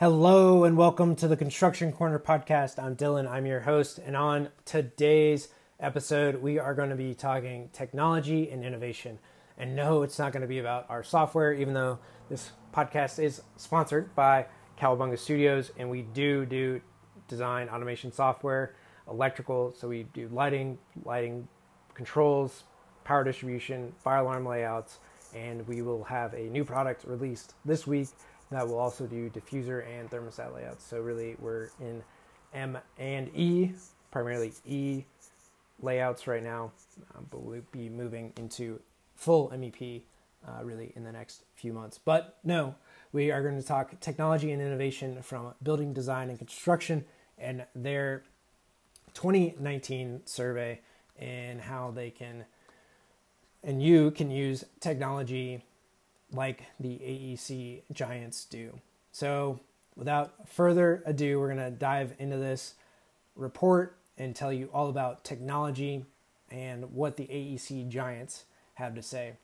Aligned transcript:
Hello 0.00 0.64
and 0.64 0.78
welcome 0.78 1.14
to 1.16 1.28
the 1.28 1.36
Construction 1.36 1.92
Corner 1.92 2.18
podcast. 2.18 2.82
I'm 2.82 2.94
Dillon, 2.94 3.28
I'm 3.28 3.44
your 3.44 3.60
host, 3.60 3.98
and 3.98 4.16
on 4.16 4.48
today's 4.64 5.48
episode, 5.78 6.36
we 6.36 6.58
are 6.58 6.72
going 6.72 6.88
to 6.88 6.96
be 6.96 7.12
talking 7.12 7.68
technology 7.74 8.50
and 8.50 8.64
innovation. 8.64 9.18
And 9.58 9.76
no, 9.76 10.02
it's 10.02 10.18
not 10.18 10.32
going 10.32 10.40
to 10.40 10.48
be 10.48 10.58
about 10.58 10.86
our 10.88 11.02
software, 11.02 11.52
even 11.52 11.74
though 11.74 11.98
this 12.30 12.52
podcast 12.72 13.22
is 13.22 13.42
sponsored 13.58 14.14
by 14.14 14.46
Kowabunga 14.78 15.18
Studios, 15.18 15.70
and 15.76 15.90
we 15.90 16.00
do 16.00 16.46
do 16.46 16.80
design 17.28 17.68
automation 17.68 18.10
software, 18.10 18.74
electrical, 19.06 19.74
so 19.78 19.86
we 19.86 20.04
do 20.14 20.30
lighting, 20.32 20.78
lighting 21.04 21.46
controls, 21.92 22.62
power 23.04 23.22
distribution, 23.22 23.92
fire 24.02 24.20
alarm 24.20 24.46
layouts, 24.46 24.98
and 25.34 25.68
we 25.68 25.82
will 25.82 26.04
have 26.04 26.32
a 26.32 26.44
new 26.44 26.64
product 26.64 27.04
released 27.04 27.52
this 27.66 27.86
week 27.86 28.08
that 28.50 28.66
will 28.66 28.78
also 28.78 29.06
do 29.06 29.30
diffuser 29.30 29.86
and 29.86 30.10
thermostat 30.10 30.54
layouts. 30.54 30.84
So 30.84 31.00
really, 31.00 31.36
we're 31.38 31.70
in 31.80 32.02
M 32.52 32.78
and 32.98 33.28
E, 33.34 33.72
primarily 34.10 34.52
E 34.66 35.04
layouts 35.80 36.26
right 36.26 36.42
now, 36.42 36.72
um, 37.16 37.26
but 37.30 37.42
we'll 37.42 37.62
be 37.72 37.88
moving 37.88 38.32
into 38.36 38.80
full 39.14 39.50
MEP 39.50 40.02
uh, 40.46 40.64
really 40.64 40.92
in 40.96 41.04
the 41.04 41.12
next 41.12 41.44
few 41.54 41.72
months. 41.72 41.98
But 41.98 42.38
no, 42.44 42.74
we 43.12 43.30
are 43.30 43.42
going 43.42 43.60
to 43.60 43.66
talk 43.66 43.98
technology 44.00 44.52
and 44.52 44.60
innovation 44.60 45.22
from 45.22 45.54
building 45.62 45.92
design 45.92 46.28
and 46.28 46.38
construction 46.38 47.04
and 47.38 47.66
their 47.74 48.22
2019 49.14 50.22
survey 50.24 50.80
and 51.18 51.60
how 51.60 51.90
they 51.90 52.10
can 52.10 52.44
and 53.62 53.82
you 53.82 54.10
can 54.10 54.30
use 54.30 54.64
technology 54.80 55.62
like 56.32 56.62
the 56.78 56.88
AEC 56.98 57.82
giants 57.92 58.44
do. 58.44 58.78
So, 59.12 59.60
without 59.96 60.48
further 60.48 61.02
ado, 61.04 61.40
we're 61.40 61.52
going 61.52 61.58
to 61.58 61.70
dive 61.70 62.14
into 62.18 62.36
this 62.36 62.74
report 63.34 63.96
and 64.16 64.34
tell 64.34 64.52
you 64.52 64.68
all 64.72 64.88
about 64.88 65.24
technology 65.24 66.04
and 66.50 66.92
what 66.92 67.16
the 67.16 67.24
AEC 67.24 67.88
giants 67.88 68.44
have 68.74 68.94
to 68.94 69.02
say. 69.02 69.34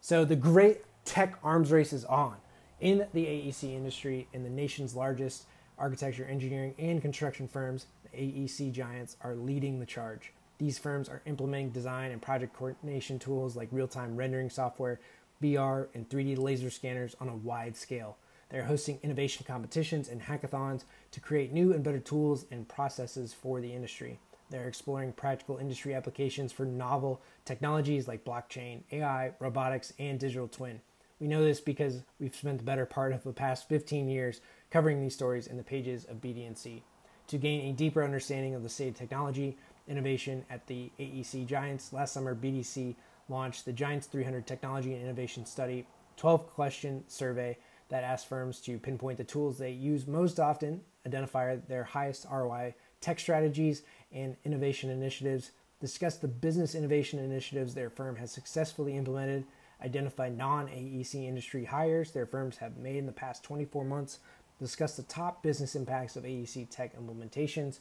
So, 0.00 0.24
the 0.24 0.36
great 0.36 0.82
tech 1.04 1.38
arms 1.42 1.70
race 1.70 1.92
is 1.92 2.04
on 2.04 2.36
in 2.80 3.06
the 3.12 3.24
AEC 3.24 3.74
industry, 3.74 4.28
in 4.32 4.42
the 4.42 4.50
nation's 4.50 4.94
largest 4.94 5.46
architecture, 5.78 6.24
engineering, 6.24 6.74
and 6.78 7.00
construction 7.00 7.48
firms. 7.48 7.86
The 8.04 8.18
AEC 8.18 8.72
giants 8.72 9.16
are 9.22 9.34
leading 9.34 9.80
the 9.80 9.86
charge. 9.86 10.32
These 10.58 10.78
firms 10.78 11.08
are 11.08 11.22
implementing 11.26 11.70
design 11.70 12.12
and 12.12 12.22
project 12.22 12.54
coordination 12.54 13.18
tools 13.18 13.56
like 13.56 13.68
real 13.72 13.88
time 13.88 14.16
rendering 14.16 14.50
software, 14.50 15.00
VR, 15.42 15.88
and 15.94 16.08
3D 16.08 16.38
laser 16.38 16.70
scanners 16.70 17.16
on 17.20 17.28
a 17.28 17.36
wide 17.36 17.76
scale. 17.76 18.16
They're 18.50 18.64
hosting 18.64 18.98
innovation 19.02 19.44
competitions 19.46 20.08
and 20.08 20.22
hackathons 20.22 20.84
to 21.10 21.20
create 21.20 21.52
new 21.52 21.72
and 21.72 21.82
better 21.82 21.98
tools 21.98 22.46
and 22.50 22.68
processes 22.68 23.34
for 23.34 23.60
the 23.60 23.72
industry. 23.72 24.20
They're 24.50 24.68
exploring 24.68 25.12
practical 25.12 25.58
industry 25.58 25.94
applications 25.94 26.52
for 26.52 26.64
novel 26.64 27.20
technologies 27.44 28.06
like 28.06 28.24
blockchain, 28.24 28.82
AI, 28.92 29.32
robotics, 29.40 29.92
and 29.98 30.20
digital 30.20 30.48
twin. 30.48 30.80
We 31.18 31.26
know 31.26 31.42
this 31.42 31.60
because 31.60 32.02
we've 32.20 32.34
spent 32.34 32.58
the 32.58 32.64
better 32.64 32.86
part 32.86 33.12
of 33.12 33.24
the 33.24 33.32
past 33.32 33.68
15 33.68 34.08
years 34.08 34.40
covering 34.70 35.00
these 35.00 35.14
stories 35.14 35.46
in 35.46 35.56
the 35.56 35.62
pages 35.62 36.04
of 36.04 36.20
BD&C. 36.20 36.82
To 37.28 37.38
gain 37.38 37.70
a 37.70 37.72
deeper 37.72 38.04
understanding 38.04 38.54
of 38.54 38.62
the 38.62 38.68
state 38.68 38.88
of 38.88 38.96
technology 38.96 39.56
innovation 39.88 40.44
at 40.50 40.66
the 40.66 40.90
AEC 40.98 41.46
Giants, 41.46 41.92
last 41.92 42.12
summer 42.12 42.34
BDC 42.34 42.94
launched 43.28 43.64
the 43.64 43.72
Giants 43.72 44.06
300 44.06 44.46
Technology 44.46 44.92
and 44.92 45.02
Innovation 45.02 45.46
Study 45.46 45.86
12 46.16 46.46
question 46.48 47.04
survey 47.08 47.56
that 47.88 48.04
asks 48.04 48.26
firms 48.26 48.60
to 48.60 48.78
pinpoint 48.78 49.18
the 49.18 49.24
tools 49.24 49.58
they 49.58 49.70
use 49.70 50.06
most 50.06 50.40
often, 50.40 50.80
identify 51.06 51.56
their 51.68 51.84
highest 51.84 52.26
ROI 52.30 52.74
tech 53.00 53.20
strategies 53.20 53.82
and 54.12 54.36
innovation 54.44 54.90
initiatives, 54.90 55.50
discuss 55.80 56.16
the 56.16 56.28
business 56.28 56.74
innovation 56.74 57.18
initiatives 57.18 57.74
their 57.74 57.90
firm 57.90 58.16
has 58.16 58.32
successfully 58.32 58.96
implemented, 58.96 59.44
identify 59.82 60.28
non 60.28 60.68
AEC 60.68 61.26
industry 61.26 61.64
hires 61.64 62.12
their 62.12 62.26
firms 62.26 62.56
have 62.56 62.78
made 62.78 62.96
in 62.96 63.06
the 63.06 63.12
past 63.12 63.42
24 63.44 63.84
months, 63.84 64.20
discuss 64.58 64.96
the 64.96 65.02
top 65.02 65.42
business 65.42 65.74
impacts 65.74 66.16
of 66.16 66.24
AEC 66.24 66.68
tech 66.70 66.96
implementations, 66.98 67.80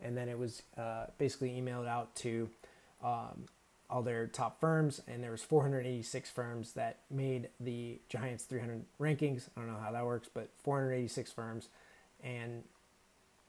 and 0.00 0.16
then 0.16 0.28
it 0.28 0.38
was 0.38 0.62
uh, 0.78 1.06
basically 1.18 1.50
emailed 1.50 1.86
out 1.86 2.14
to 2.16 2.48
um, 3.02 3.44
all 3.90 4.02
their 4.02 4.26
top 4.26 4.60
firms, 4.60 5.00
and 5.06 5.22
there 5.22 5.30
was 5.30 5.42
486 5.42 6.30
firms 6.30 6.72
that 6.72 7.00
made 7.10 7.48
the 7.60 8.00
Giants 8.08 8.44
300 8.44 8.84
rankings. 9.00 9.48
I 9.56 9.60
don't 9.60 9.72
know 9.72 9.78
how 9.82 9.92
that 9.92 10.04
works, 10.04 10.28
but 10.32 10.50
486 10.62 11.32
firms, 11.32 11.68
and 12.22 12.64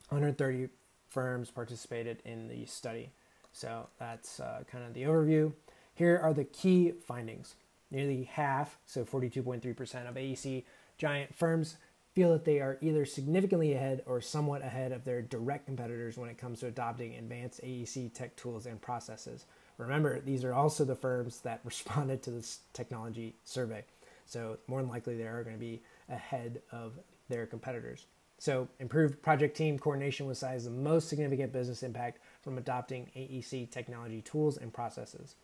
130 0.10 0.70
firms 1.10 1.52
participated 1.52 2.22
in 2.26 2.48
the 2.48 2.66
study. 2.66 3.12
So 3.52 3.88
that's 4.00 4.40
uh, 4.40 4.64
kind 4.70 4.84
of 4.84 4.94
the 4.94 5.04
overview. 5.04 5.54
Here 5.94 6.20
are 6.22 6.34
the 6.34 6.44
key 6.44 6.92
findings. 6.92 7.56
Nearly 7.90 8.24
half, 8.24 8.78
so 8.86 9.06
42.3% 9.06 10.10
of 10.10 10.16
AEC 10.16 10.64
giant 10.98 11.34
firms 11.34 11.78
feel 12.14 12.32
that 12.32 12.46
they 12.46 12.60
are 12.60 12.78
either 12.82 13.06
significantly 13.06 13.74
ahead 13.74 14.02
or 14.06 14.22
somewhat 14.22 14.62
ahead 14.62 14.92
of 14.92 15.04
their 15.04 15.22
direct 15.22 15.66
competitors 15.66 16.18
when 16.18 16.30
it 16.30 16.38
comes 16.38 16.62
to 16.62 16.68
adopting 16.68 17.16
advanced 17.16 17.62
AEC 17.62 18.14
tech 18.14 18.36
tools 18.38 18.66
and 18.66 18.82
processes. 18.82 19.46
Remember, 19.78 20.22
these 20.22 20.44
are 20.44 20.54
also 20.54 20.86
the 20.86 20.96
firms 20.96 21.42
that 21.42 21.62
responded 21.66 22.24
to 22.24 22.32
this 22.32 22.60
technology 22.74 23.36
survey. 23.44 23.84
So, 24.26 24.58
more 24.68 24.82
than 24.82 24.90
likely, 24.90 25.16
they 25.16 25.28
are 25.28 25.44
going 25.44 25.56
to 25.56 25.60
be 25.60 25.82
ahead 26.10 26.62
of 26.72 26.94
their 27.30 27.46
competitors. 27.46 28.08
So, 28.38 28.68
improved 28.80 29.22
project 29.22 29.56
team 29.56 29.78
coordination 29.78 30.26
was 30.26 30.40
cited 30.40 30.58
as 30.58 30.66
the 30.66 30.72
most 30.72 31.10
significant 31.10 31.54
business 31.54 31.84
impact 31.84 32.20
from 32.42 32.58
adopting 32.58 33.10
AEC 33.16 33.70
technology 33.70 34.22
tools 34.22 34.58
and 34.58 34.74
processes. 34.74 35.36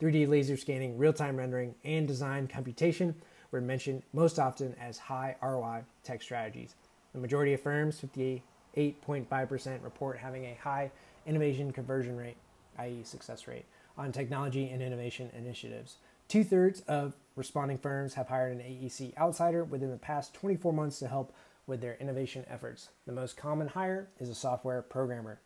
3D 0.00 0.28
laser 0.28 0.56
scanning, 0.56 0.96
real 0.96 1.12
time 1.12 1.36
rendering, 1.36 1.74
and 1.84 2.08
design 2.08 2.48
computation 2.48 3.14
were 3.50 3.60
mentioned 3.60 4.02
most 4.12 4.38
often 4.38 4.74
as 4.80 4.96
high 4.96 5.36
ROI 5.42 5.84
tech 6.02 6.22
strategies. 6.22 6.74
The 7.12 7.20
majority 7.20 7.52
of 7.52 7.60
firms, 7.60 8.00
58.5%, 8.00 9.82
report 9.82 10.18
having 10.18 10.44
a 10.44 10.58
high 10.62 10.90
innovation 11.26 11.72
conversion 11.72 12.16
rate, 12.16 12.36
i.e., 12.78 13.02
success 13.04 13.46
rate, 13.46 13.66
on 14.00 14.12
technology 14.12 14.68
and 14.70 14.82
innovation 14.82 15.30
initiatives. 15.36 15.96
Two 16.28 16.42
thirds 16.42 16.80
of 16.82 17.14
responding 17.36 17.78
firms 17.78 18.14
have 18.14 18.28
hired 18.28 18.52
an 18.52 18.62
AEC 18.62 19.16
outsider 19.18 19.62
within 19.64 19.90
the 19.90 19.96
past 19.96 20.32
24 20.34 20.72
months 20.72 20.98
to 21.00 21.08
help 21.08 21.34
with 21.66 21.80
their 21.80 21.96
innovation 22.00 22.44
efforts. 22.48 22.88
The 23.06 23.12
most 23.12 23.36
common 23.36 23.68
hire 23.68 24.08
is 24.18 24.28
a 24.28 24.34
software 24.34 24.82
programmer. 24.82 25.38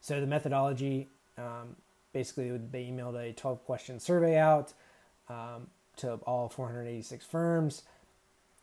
So 0.00 0.20
the 0.20 0.26
methodology 0.26 1.08
um, 1.36 1.76
basically 2.12 2.56
they 2.70 2.84
emailed 2.84 3.16
a 3.16 3.32
12 3.32 3.64
question 3.64 4.00
survey 4.00 4.38
out 4.38 4.72
um, 5.28 5.68
to 5.96 6.14
all 6.26 6.48
486 6.48 7.24
firms, 7.26 7.82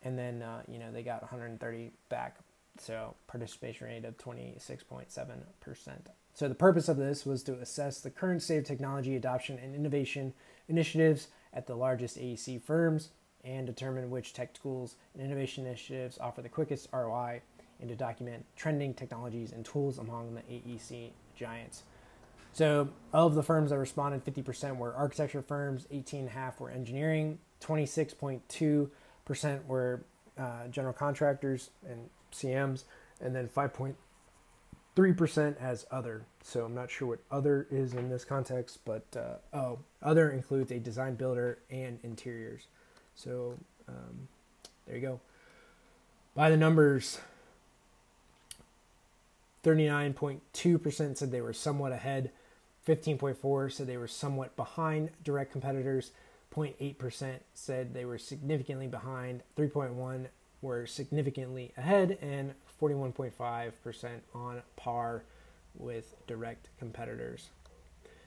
and 0.03 0.18
then 0.18 0.42
uh, 0.42 0.62
you 0.68 0.80
know 0.80 0.92
they 0.92 1.03
got 1.03 1.22
130 1.22 1.92
back. 2.09 2.38
So 2.78 3.16
participation 3.28 3.88
rate 3.88 4.06
of 4.06 4.18
26.7 4.18 5.28
percent. 5.59 6.09
So, 6.36 6.50
the 6.50 6.56
purpose 6.56 6.90
of 6.90 6.97
this 6.97 7.25
was 7.25 7.44
to 7.44 7.53
assess 7.53 8.02
the 8.02 8.09
current 8.09 8.44
state 8.44 8.58
of 8.58 8.66
technology 8.66 9.16
adoption 9.16 9.58
and 9.58 9.74
innovation 9.74 10.34
initiatives 10.68 11.30
at 11.53 11.66
the 11.66 11.75
largest 11.75 12.18
AEC 12.18 12.62
firms 12.62 13.12
and 13.46 13.66
determine 13.66 14.09
which 14.09 14.34
tech 14.34 14.53
tools 14.53 14.97
and 15.14 15.24
innovation 15.24 15.66
initiatives 15.66 16.18
offer 16.19 16.41
the 16.41 16.50
quickest 16.50 16.90
ROI 16.91 17.41
and 17.80 17.88
to 17.88 17.96
document 17.96 18.46
trending 18.58 18.94
technologies 18.94 19.53
and 19.53 19.64
tools 19.64 19.97
among 19.97 20.35
the 20.35 20.41
AEC 20.41 21.12
giants. 21.38 21.84
So, 22.52 22.90
of 23.14 23.35
the 23.35 23.44
firms 23.44 23.69
that 23.69 23.78
responded, 23.78 24.25
50% 24.25 24.75
were 24.75 24.94
architecture 24.94 25.41
firms, 25.41 25.88
18.5 25.94 26.59
were 26.59 26.69
engineering, 26.69 27.40
26.2% 27.62 29.66
were 29.68 30.03
uh, 30.38 30.68
general 30.68 30.94
contractors 30.94 31.69
and 31.90 32.09
CMs, 32.35 32.84
and 33.22 33.35
then 33.35 33.47
5. 33.47 33.96
3% 34.96 35.58
as 35.59 35.85
other. 35.91 36.26
So 36.41 36.64
I'm 36.66 36.73
not 36.73 36.90
sure 36.90 37.09
what 37.09 37.20
other 37.29 37.67
is 37.70 37.93
in 37.93 38.09
this 38.09 38.23
context, 38.23 38.79
but 38.85 39.05
uh, 39.16 39.55
oh, 39.55 39.79
other 40.02 40.32
includes 40.32 40.72
a 40.72 40.79
design 40.79 41.16
builder 41.16 41.59
and 41.70 41.99
interiors. 42.03 42.67
So 43.14 43.58
um, 43.90 44.28
there 44.85 44.96
you 44.96 45.02
go. 45.02 45.20
By 46.34 46.49
the 46.49 46.58
numbers, 46.58 47.20
39.2% 49.64 51.17
said 51.17 51.31
they 51.31 51.41
were 51.41 51.53
somewhat 51.53 51.91
ahead, 51.91 52.31
15.4 52.88 53.72
said 53.72 53.88
they 53.88 53.97
were 53.97 54.08
somewhat 54.08 54.55
behind 54.55 55.09
direct 55.23 55.52
competitors, 55.52 56.11
0.8% 56.53 57.40
said 57.53 57.93
they 57.93 58.05
were 58.05 58.17
significantly 58.17 58.88
behind, 58.88 59.41
3.1 59.58 60.28
were 60.61 60.85
significantly 60.85 61.72
ahead, 61.78 62.17
and 62.22 62.53
41.5% 62.81 64.09
on 64.34 64.61
par 64.75 65.23
with 65.78 66.16
direct 66.28 66.69
competitors. 66.79 67.49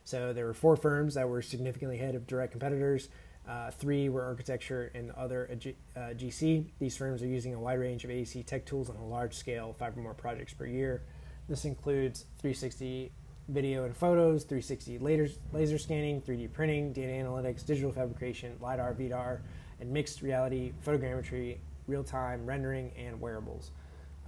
So 0.05 0.33
there 0.33 0.47
were 0.47 0.55
four 0.55 0.77
firms 0.77 1.15
that 1.15 1.29
were 1.29 1.43
significantly 1.43 1.99
ahead 1.99 2.15
of 2.15 2.27
direct 2.27 2.53
competitors. 2.53 3.09
Uh, 3.49 3.71
three 3.71 4.09
were 4.09 4.23
architecture 4.23 4.91
and 4.95 5.11
other 5.13 5.49
uh, 5.97 6.01
GC. 6.15 6.67
These 6.79 6.97
firms 6.97 7.23
are 7.23 7.27
using 7.27 7.55
a 7.55 7.61
wide 7.61 7.79
range 7.79 8.05
of 8.05 8.11
AEC 8.11 8.45
tech 8.45 8.67
tools 8.67 8.91
on 8.91 8.97
a 8.97 9.07
large 9.07 9.35
scale, 9.35 9.73
five 9.73 9.97
or 9.97 10.03
more 10.03 10.15
projects 10.15 10.53
per 10.53 10.67
year. 10.67 11.03
This 11.49 11.65
includes 11.65 12.27
360 12.41 13.11
video 13.49 13.85
and 13.85 13.97
photos, 13.97 14.45
360 14.45 14.99
laser, 14.99 15.29
laser 15.53 15.79
scanning, 15.79 16.21
3D 16.21 16.53
printing, 16.53 16.93
data 16.93 17.13
analytics, 17.13 17.65
digital 17.65 17.91
fabrication, 17.91 18.55
LiDAR, 18.61 18.95
VDAR, 18.95 19.41
and 19.81 19.91
mixed 19.91 20.21
reality, 20.21 20.73
photogrammetry, 20.85 21.57
real 21.89 22.05
time 22.05 22.47
rendering, 22.47 22.93
and 22.97 23.21
wearables. 23.21 23.73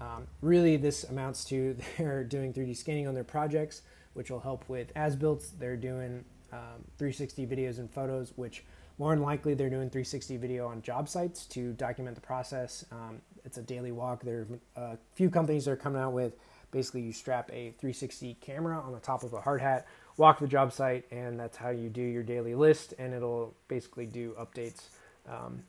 Um, 0.01 0.27
really, 0.41 0.77
this 0.77 1.05
amounts 1.05 1.45
to 1.47 1.77
they're 1.99 2.25
doing 2.25 2.53
3D 2.53 2.77
scanning 2.77 3.07
on 3.07 3.15
their 3.15 3.25
projects, 3.25 3.83
which 4.15 4.31
will 4.31 4.41
help 4.41 4.69
with 4.69 4.91
as 4.97 5.15
builds. 5.15 5.51
They're 5.53 5.77
doing 5.77 6.25
um, 6.53 6.85
360 6.99 7.47
videos 7.47 7.79
and 7.79 7.91
photos, 7.91 8.33
which 8.37 8.65
more 8.99 9.15
than 9.15 9.23
likely 9.23 9.55
they're 9.55 9.71
doing 9.71 9.89
360 9.89 10.37
video 10.37 10.67
on 10.67 10.83
job 10.83 11.09
sites 11.09 11.47
to 11.47 11.73
document 11.75 12.17
the 12.17 12.21
process. 12.21 12.85
Um, 12.91 13.21
it's 13.45 13.57
a 13.57 13.63
daily 13.63 13.93
walk. 13.93 14.23
There 14.23 14.47
are 14.77 14.93
a 14.93 14.99
few 15.15 15.31
companies 15.31 15.65
that 15.65 15.73
are 15.73 15.77
coming 15.77 16.01
out 16.01 16.13
with 16.13 16.35
basically 16.71 17.01
you 17.01 17.13
strap 17.13 17.51
a 17.51 17.71
360 17.79 18.37
camera 18.41 18.79
on 18.79 18.93
the 18.93 19.01
top 19.01 19.23
of 19.23 19.33
a 19.33 19.41
hard 19.41 19.61
hat, 19.61 19.87
walk 20.17 20.39
the 20.39 20.47
job 20.47 20.73
site, 20.73 21.05
and 21.11 21.39
that's 21.39 21.57
how 21.57 21.71
you 21.71 21.89
do 21.89 22.03
your 22.03 22.23
daily 22.23 22.55
list. 22.55 22.95
And 22.99 23.15
it'll 23.15 23.55
basically 23.69 24.07
do 24.07 24.37
updates 24.39 24.89
um, 25.29 25.63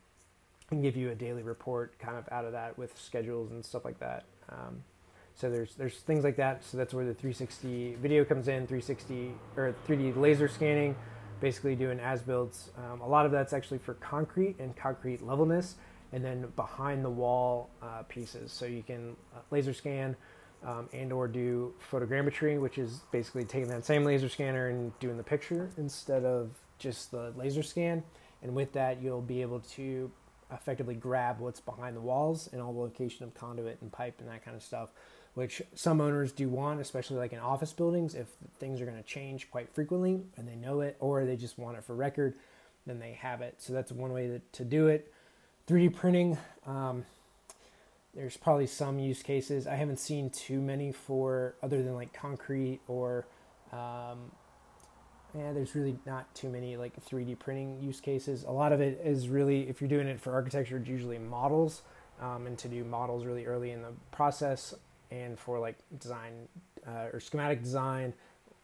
and 0.72 0.82
give 0.82 0.96
you 0.96 1.12
a 1.12 1.16
daily 1.16 1.44
report 1.44 1.98
kind 2.00 2.18
of 2.18 2.28
out 2.32 2.46
of 2.46 2.54
that 2.54 2.78
with 2.78 2.98
schedules 2.98 3.52
and 3.52 3.64
stuff 3.64 3.86
like 3.86 4.00
that. 4.00 4.24
Um, 4.50 4.84
so 5.36 5.50
there's 5.50 5.76
there's 5.76 5.98
things 5.98 6.24
like 6.24 6.38
that. 6.38 6.64
So 6.64 6.78
that's 6.78 6.94
where 6.94 7.06
the 7.06 7.14
360 7.14 7.96
video 7.96 8.24
comes 8.24 8.48
in, 8.48 8.68
360 8.68 9.32
or 9.58 9.76
3D 9.88 10.16
laser 10.18 10.48
scanning, 10.48 10.96
basically 11.40 11.76
doing 11.76 12.00
as 12.00 12.22
builds. 12.22 12.72
Um, 12.78 13.02
a 13.02 13.08
lot 13.08 13.26
of 13.26 13.32
that's 13.32 13.54
actually 13.54 13.80
for 13.80 13.96
concrete 13.96 14.58
and 14.60 14.76
concrete 14.76 15.26
levelness, 15.26 15.76
and 16.14 16.24
then 16.24 16.48
behind 16.56 17.04
the 17.04 17.10
wall 17.10 17.70
uh, 17.82 18.04
pieces. 18.04 18.52
So 18.52 18.66
you 18.66 18.84
can 18.84 19.16
uh, 19.36 19.40
laser 19.52 19.74
scan 19.74 20.16
um, 20.66 20.90
and 20.94 21.12
or 21.12 21.28
do 21.28 21.74
photogrammetry, 21.92 22.60
which 22.60 22.78
is 22.78 23.02
basically 23.12 23.44
taking 23.44 23.70
that 23.70 23.86
same 23.86 24.04
laser 24.04 24.30
scanner 24.30 24.68
and 24.68 24.98
doing 25.00 25.18
the 25.18 25.24
picture 25.24 25.70
instead 25.78 26.24
of 26.24 26.52
just 26.78 27.12
the 27.12 27.34
laser 27.36 27.64
scan. 27.64 28.04
And 28.44 28.56
with 28.56 28.72
that, 28.74 29.02
you'll 29.02 29.22
be 29.22 29.42
able 29.42 29.60
to 29.76 30.12
effectively 30.52 30.96
grab 30.96 31.40
what's 31.40 31.60
behind 31.60 31.96
the 31.96 32.02
walls 32.02 32.50
and 32.52 32.62
all 32.62 32.74
the 32.74 32.80
location 32.80 33.24
of 33.24 33.34
conduit 33.34 33.78
and 33.82 33.92
pipe 33.92 34.16
and 34.20 34.30
that 34.30 34.44
kind 34.44 34.56
of 34.56 34.64
stuff, 34.64 34.90
which 35.34 35.62
some 35.74 36.02
owners 36.02 36.32
do 36.32 36.50
want, 36.50 36.80
especially 36.80 37.18
like 37.18 37.34
in 37.34 37.40
office 37.40 37.74
buildings. 37.74 38.16
If 38.16 38.28
things 38.60 38.82
are 38.82 38.86
going 38.86 38.98
to 38.98 39.04
change 39.04 39.50
quite 39.50 39.74
frequently 39.74 40.22
and 40.38 40.48
they 40.48 40.56
know 40.56 40.82
it, 40.82 40.98
or 41.00 41.26
they 41.26 41.36
just 41.36 41.58
want 41.58 41.78
it 41.78 41.84
for 41.84 41.96
record, 41.96 42.36
then 42.86 43.00
they 43.00 43.14
have 43.14 43.42
it. 43.42 43.56
So 43.60 43.74
that's 43.74 43.92
one 43.92 44.12
way 44.12 44.28
to, 44.28 44.40
to 44.40 44.66
do 44.66 44.88
it. 44.88 45.14
3D 45.68 45.96
printing. 45.96 46.38
Um, 46.66 47.06
there's 48.14 48.36
probably 48.36 48.68
some 48.68 49.00
use 49.00 49.24
cases. 49.24 49.68
I 49.68 49.76
haven't 49.76 50.00
seen 50.00 50.30
too 50.30 50.60
many 50.60 50.92
for 50.92 51.56
other 51.64 51.82
than 51.82 51.94
like 51.94 52.14
concrete 52.14 52.82
or 52.88 53.26
um, 53.72 54.32
yeah, 55.38 55.54
there's 55.54 55.76
really 55.76 55.98
not 56.06 56.34
too 56.36 56.50
many 56.50 56.76
like 56.76 56.94
3D 57.06 57.40
printing 57.40 57.80
use 57.82 58.02
cases. 58.02 58.44
A 58.44 58.52
lot 58.52 58.74
of 58.74 58.82
it 58.82 59.00
is 59.04 59.30
really, 59.30 59.70
if 59.70 59.80
you're 59.80 59.90
doing 59.90 60.08
it 60.08 60.20
for 60.20 60.34
architecture, 60.34 60.78
it's 60.78 60.90
usually 60.90 61.18
models, 61.18 61.84
um, 62.22 62.48
and 62.48 62.58
to 62.58 62.68
do 62.68 62.84
models 62.84 63.26
really 63.26 63.46
early 63.46 63.72
in 63.72 63.82
the 63.82 63.94
process, 64.12 64.74
and 65.10 65.40
for 65.40 65.60
like 65.60 65.78
design 66.00 66.34
uh, 66.88 67.08
or 67.14 67.20
schematic 67.20 67.64
design, 67.64 68.14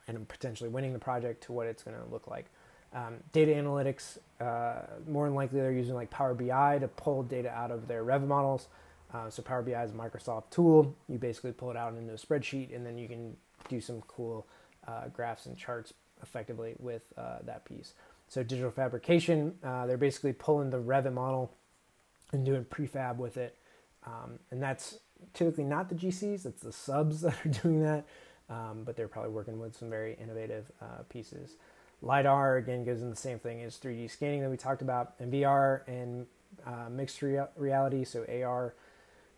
and 0.07 0.27
potentially 0.27 0.69
winning 0.69 0.93
the 0.93 0.99
project 0.99 1.43
to 1.43 1.53
what 1.53 1.67
it's 1.67 1.83
going 1.83 1.97
to 1.97 2.11
look 2.11 2.27
like. 2.27 2.45
Um, 2.93 3.15
data 3.31 3.51
analytics, 3.51 4.17
uh, 4.41 4.87
more 5.07 5.25
than 5.25 5.35
likely 5.35 5.59
they're 5.59 5.71
using 5.71 5.95
like 5.95 6.09
Power 6.09 6.33
BI 6.33 6.79
to 6.79 6.87
pull 6.87 7.23
data 7.23 7.49
out 7.49 7.71
of 7.71 7.87
their 7.87 8.03
Revit 8.03 8.27
models. 8.27 8.67
Uh, 9.13 9.29
so 9.29 9.41
Power 9.41 9.61
BI 9.61 9.81
is 9.83 9.91
a 9.91 9.93
Microsoft 9.93 10.49
tool. 10.51 10.93
You 11.07 11.17
basically 11.17 11.53
pull 11.53 11.71
it 11.71 11.77
out 11.77 11.93
into 11.93 12.13
a 12.13 12.17
spreadsheet, 12.17 12.75
and 12.75 12.85
then 12.85 12.97
you 12.97 13.07
can 13.07 13.37
do 13.69 13.79
some 13.79 14.01
cool 14.07 14.45
uh, 14.85 15.07
graphs 15.09 15.45
and 15.45 15.57
charts 15.57 15.93
effectively 16.21 16.75
with 16.79 17.13
uh, 17.17 17.37
that 17.45 17.65
piece. 17.65 17.93
So 18.27 18.43
digital 18.43 18.71
fabrication, 18.71 19.55
uh, 19.63 19.85
they're 19.85 19.97
basically 19.97 20.33
pulling 20.33 20.69
the 20.69 20.79
Revit 20.79 21.13
model 21.13 21.53
and 22.33 22.45
doing 22.45 22.65
prefab 22.65 23.17
with 23.17 23.37
it, 23.37 23.55
um, 24.05 24.39
and 24.51 24.61
that's 24.61 24.99
typically 25.33 25.63
not 25.63 25.87
the 25.89 25.95
GCs. 25.95 26.45
It's 26.45 26.61
the 26.61 26.73
subs 26.73 27.21
that 27.21 27.33
are 27.45 27.49
doing 27.49 27.81
that, 27.83 28.05
um, 28.49 28.83
but 28.83 28.95
they're 28.97 29.07
probably 29.07 29.31
working 29.31 29.59
with 29.59 29.75
some 29.75 29.89
very 29.89 30.17
innovative 30.21 30.71
uh, 30.81 31.03
pieces. 31.09 31.55
LiDAR 32.01 32.57
again 32.57 32.83
goes 32.83 33.01
in 33.01 33.09
the 33.09 33.15
same 33.15 33.39
thing 33.39 33.63
as 33.63 33.77
3D 33.77 34.11
scanning 34.11 34.41
that 34.41 34.49
we 34.49 34.57
talked 34.57 34.81
about, 34.81 35.13
and 35.19 35.31
VR 35.31 35.81
and 35.87 36.27
uh, 36.65 36.89
mixed 36.89 37.21
rea- 37.21 37.47
reality, 37.55 38.03
so 38.03 38.25
AR. 38.43 38.73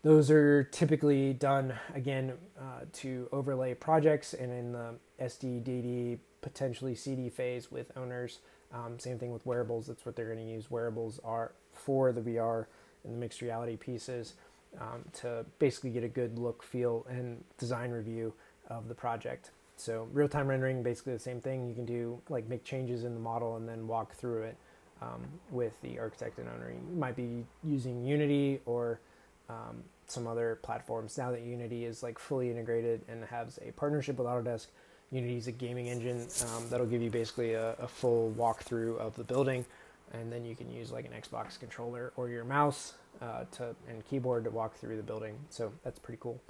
Those 0.02 0.30
are 0.30 0.64
typically 0.64 1.34
done 1.34 1.74
again 1.94 2.32
uh, 2.58 2.84
to 2.94 3.28
overlay 3.32 3.74
projects, 3.74 4.34
and 4.34 4.50
in 4.50 4.72
the 4.72 4.94
SD, 5.20 5.62
DD, 5.62 6.18
potentially 6.42 6.94
CD 6.94 7.28
phase 7.28 7.70
with 7.70 7.92
owners. 7.96 8.40
Um, 8.72 8.98
same 8.98 9.18
thing 9.18 9.32
with 9.32 9.44
wearables. 9.44 9.86
That's 9.86 10.06
what 10.06 10.16
they're 10.16 10.32
going 10.32 10.46
to 10.46 10.52
use. 10.52 10.70
Wearables 10.70 11.20
are 11.24 11.52
for 11.72 12.12
the 12.12 12.20
VR 12.20 12.66
and 13.04 13.14
the 13.14 13.18
mixed 13.18 13.40
reality 13.40 13.76
pieces 13.76 14.34
um, 14.80 15.04
to 15.14 15.44
basically 15.58 15.90
get 15.90 16.04
a 16.04 16.08
good 16.08 16.38
look, 16.38 16.62
feel, 16.62 17.06
and 17.08 17.42
design 17.58 17.90
review 17.90 18.32
of 18.68 18.88
the 18.88 18.94
project. 18.94 19.50
So 19.76 20.08
real 20.12 20.28
time 20.28 20.46
rendering, 20.46 20.82
basically 20.82 21.14
the 21.14 21.18
same 21.18 21.40
thing. 21.40 21.68
You 21.68 21.74
can 21.74 21.86
do 21.86 22.20
like 22.28 22.48
make 22.48 22.64
changes 22.64 23.04
in 23.04 23.14
the 23.14 23.20
model 23.20 23.56
and 23.56 23.68
then 23.68 23.88
walk 23.88 24.14
through 24.14 24.42
it 24.42 24.56
um, 25.02 25.22
with 25.50 25.80
the 25.82 25.98
architect 25.98 26.38
and 26.38 26.48
owner. 26.48 26.70
You 26.70 26.96
might 26.96 27.16
be 27.16 27.44
using 27.64 28.04
Unity 28.04 28.60
or 28.66 29.00
um, 29.48 29.82
some 30.06 30.26
other 30.26 30.58
platforms 30.62 31.16
now 31.16 31.30
that 31.30 31.42
Unity 31.42 31.84
is 31.84 32.02
like 32.02 32.18
fully 32.18 32.50
integrated 32.50 33.00
and 33.08 33.24
has 33.24 33.58
a 33.66 33.72
partnership 33.72 34.18
with 34.18 34.26
Autodesk 34.26 34.66
Unity 35.12 35.36
is 35.36 35.48
a 35.48 35.52
gaming 35.52 35.88
engine 35.88 36.26
um, 36.42 36.68
that'll 36.70 36.86
give 36.86 37.02
you 37.02 37.10
basically 37.10 37.54
a, 37.54 37.72
a, 37.74 37.88
full 37.88 38.32
walkthrough 38.38 38.96
of 38.98 39.14
the 39.16 39.24
building, 39.24 39.64
and 40.12 40.32
then 40.32 40.44
you 40.44 40.54
can 40.54 40.70
use 40.70 40.92
like 40.92 41.04
an 41.04 41.12
Xbox 41.12 41.58
controller 41.58 42.12
or 42.16 42.28
your 42.28 42.44
mouse 42.44 42.94
uh, 43.20 43.44
to 43.52 43.74
and 43.88 44.04
keyboard 44.06 44.44
to 44.44 44.50
walk 44.50 44.76
through 44.76 44.96
the 44.96 45.02
building. 45.02 45.36
So 45.48 45.72
that's 45.82 45.98
pretty 45.98 46.18
cool. 46.20 46.40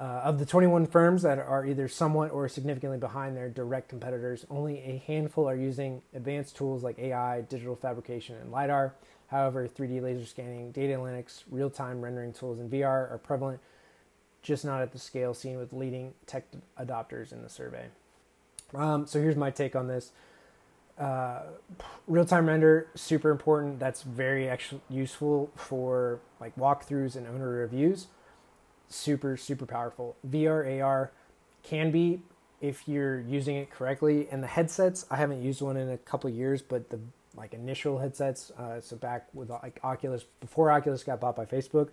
Uh, 0.00 0.22
of 0.24 0.38
the 0.38 0.46
21 0.46 0.86
firms 0.86 1.22
that 1.22 1.38
are 1.38 1.66
either 1.66 1.86
somewhat 1.86 2.30
or 2.30 2.48
significantly 2.48 2.98
behind 2.98 3.36
their 3.36 3.48
direct 3.48 3.88
competitors, 3.88 4.46
only 4.48 4.78
a 4.78 5.02
handful 5.06 5.48
are 5.48 5.56
using 5.56 6.00
advanced 6.14 6.56
tools 6.56 6.82
like 6.82 6.98
AI, 6.98 7.42
digital 7.42 7.76
fabrication, 7.76 8.36
and 8.36 8.50
LiDAR. 8.50 8.94
However, 9.26 9.68
3D 9.68 10.00
laser 10.02 10.24
scanning, 10.24 10.72
data 10.72 10.94
analytics, 10.94 11.42
real 11.50 11.68
time 11.68 12.00
rendering 12.00 12.32
tools, 12.32 12.58
and 12.58 12.70
VR 12.70 13.10
are 13.10 13.20
prevalent 13.22 13.60
just 14.42 14.64
not 14.64 14.82
at 14.82 14.92
the 14.92 14.98
scale 14.98 15.34
seen 15.34 15.58
with 15.58 15.72
leading 15.72 16.14
tech 16.26 16.44
adopters 16.78 17.32
in 17.32 17.42
the 17.42 17.48
survey. 17.48 17.86
Um, 18.74 19.06
so 19.06 19.20
here's 19.20 19.36
my 19.36 19.50
take 19.50 19.76
on 19.76 19.88
this. 19.88 20.12
Uh, 20.98 21.42
real-time 22.06 22.46
render 22.46 22.88
super 22.94 23.30
important. 23.30 23.78
That's 23.78 24.02
very 24.02 24.48
actually 24.48 24.82
useful 24.88 25.50
for 25.54 26.20
like 26.40 26.54
walkthroughs 26.56 27.16
and 27.16 27.26
owner 27.26 27.48
reviews. 27.48 28.08
Super 28.88 29.36
super 29.36 29.64
powerful. 29.64 30.16
VR 30.28 30.82
AR 30.82 31.10
can 31.62 31.90
be 31.90 32.20
if 32.60 32.86
you're 32.86 33.20
using 33.20 33.56
it 33.56 33.70
correctly. 33.70 34.28
And 34.30 34.42
the 34.42 34.48
headsets, 34.48 35.06
I 35.10 35.16
haven't 35.16 35.42
used 35.42 35.62
one 35.62 35.76
in 35.76 35.90
a 35.90 35.98
couple 35.98 36.28
years, 36.30 36.62
but 36.62 36.90
the 36.90 37.00
like 37.36 37.54
initial 37.54 37.98
headsets, 37.98 38.50
uh, 38.58 38.80
so 38.80 38.96
back 38.96 39.28
with 39.32 39.50
like 39.50 39.80
Oculus 39.82 40.24
before 40.40 40.70
Oculus 40.70 41.02
got 41.02 41.20
bought 41.20 41.36
by 41.36 41.46
Facebook, 41.46 41.88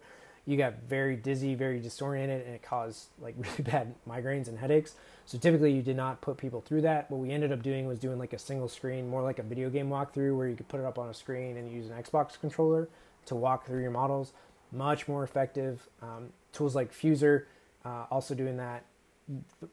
you 0.45 0.57
got 0.57 0.83
very 0.87 1.15
dizzy, 1.15 1.55
very 1.55 1.79
disoriented, 1.79 2.45
and 2.45 2.55
it 2.55 2.63
caused 2.63 3.07
like 3.19 3.35
really 3.37 3.63
bad 3.63 3.95
migraines 4.07 4.47
and 4.47 4.57
headaches. 4.57 4.95
So 5.25 5.37
typically, 5.37 5.71
you 5.71 5.81
did 5.81 5.95
not 5.95 6.21
put 6.21 6.37
people 6.37 6.61
through 6.61 6.81
that. 6.81 7.09
What 7.11 7.19
we 7.19 7.31
ended 7.31 7.51
up 7.51 7.61
doing 7.61 7.87
was 7.87 7.99
doing 7.99 8.17
like 8.17 8.33
a 8.33 8.39
single 8.39 8.67
screen, 8.67 9.07
more 9.07 9.21
like 9.21 9.39
a 9.39 9.43
video 9.43 9.69
game 9.69 9.89
walkthrough, 9.89 10.35
where 10.35 10.47
you 10.47 10.55
could 10.55 10.67
put 10.67 10.79
it 10.79 10.85
up 10.85 10.97
on 10.97 11.09
a 11.09 11.13
screen 11.13 11.57
and 11.57 11.71
use 11.71 11.89
an 11.89 12.01
Xbox 12.01 12.39
controller 12.39 12.89
to 13.25 13.35
walk 13.35 13.65
through 13.65 13.81
your 13.81 13.91
models. 13.91 14.33
Much 14.71 15.07
more 15.07 15.23
effective. 15.23 15.87
Um, 16.01 16.29
tools 16.51 16.75
like 16.75 16.93
Fuzor, 16.93 17.45
uh, 17.85 18.05
also 18.11 18.35
doing 18.35 18.57
that. 18.57 18.85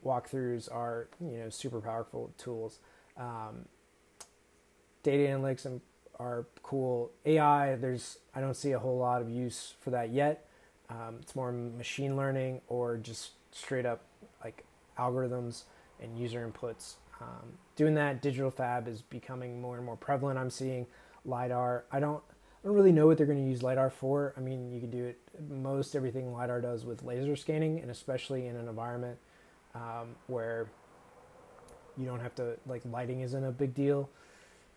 Walkthroughs 0.05 0.71
are 0.71 1.07
you 1.19 1.37
know 1.37 1.49
super 1.49 1.81
powerful 1.81 2.31
tools. 2.37 2.79
Um, 3.17 3.65
data 5.03 5.23
analytics 5.31 5.65
are 6.19 6.45
cool. 6.63 7.11
AI, 7.25 7.75
there's 7.75 8.19
I 8.35 8.41
don't 8.41 8.55
see 8.55 8.71
a 8.71 8.79
whole 8.79 8.97
lot 8.97 9.21
of 9.21 9.29
use 9.29 9.73
for 9.79 9.89
that 9.91 10.11
yet. 10.11 10.46
Um, 10.89 11.17
it's 11.21 11.35
more 11.35 11.51
machine 11.51 12.15
learning 12.15 12.61
or 12.67 12.97
just 12.97 13.31
straight 13.51 13.85
up 13.85 14.01
like 14.43 14.65
algorithms 14.97 15.63
and 16.01 16.17
user 16.17 16.49
inputs. 16.49 16.95
Um, 17.21 17.57
doing 17.75 17.95
that, 17.95 18.21
digital 18.21 18.51
fab 18.51 18.87
is 18.87 19.01
becoming 19.01 19.59
more 19.61 19.75
and 19.75 19.85
more 19.85 19.97
prevalent. 19.97 20.37
I'm 20.37 20.49
seeing 20.49 20.85
lidar. 21.25 21.85
I 21.91 21.99
don't, 21.99 22.21
I 22.63 22.67
don't 22.67 22.75
really 22.75 22.91
know 22.91 23.07
what 23.07 23.17
they're 23.17 23.25
going 23.25 23.43
to 23.43 23.49
use 23.49 23.63
lidar 23.63 23.89
for. 23.89 24.33
I 24.37 24.39
mean, 24.39 24.71
you 24.71 24.79
can 24.79 24.91
do 24.91 25.05
it 25.05 25.19
most 25.49 25.95
everything 25.95 26.31
lidar 26.33 26.61
does 26.61 26.85
with 26.85 27.03
laser 27.03 27.35
scanning, 27.35 27.79
and 27.79 27.91
especially 27.91 28.47
in 28.47 28.55
an 28.55 28.67
environment 28.67 29.17
um, 29.75 30.15
where 30.27 30.69
you 31.97 32.05
don't 32.05 32.19
have 32.19 32.35
to 32.35 32.57
like 32.67 32.83
lighting 32.85 33.21
isn't 33.21 33.43
a 33.43 33.51
big 33.51 33.73
deal. 33.73 34.09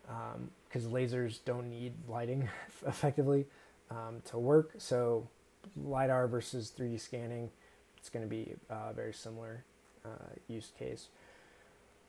Um, 0.09 0.49
because 0.67 0.87
lasers 0.87 1.39
don't 1.43 1.69
need 1.69 1.93
lighting 2.07 2.47
effectively 2.87 3.45
um, 3.89 4.21
to 4.25 4.37
work. 4.37 4.71
So 4.77 5.27
lidar 5.75 6.27
versus 6.27 6.71
3D 6.77 6.99
scanning, 6.99 7.49
it's 7.97 8.09
going 8.09 8.23
to 8.25 8.29
be 8.29 8.55
a 8.69 8.93
very 8.93 9.13
similar 9.13 9.63
uh, 10.05 10.33
use 10.47 10.71
case. 10.77 11.07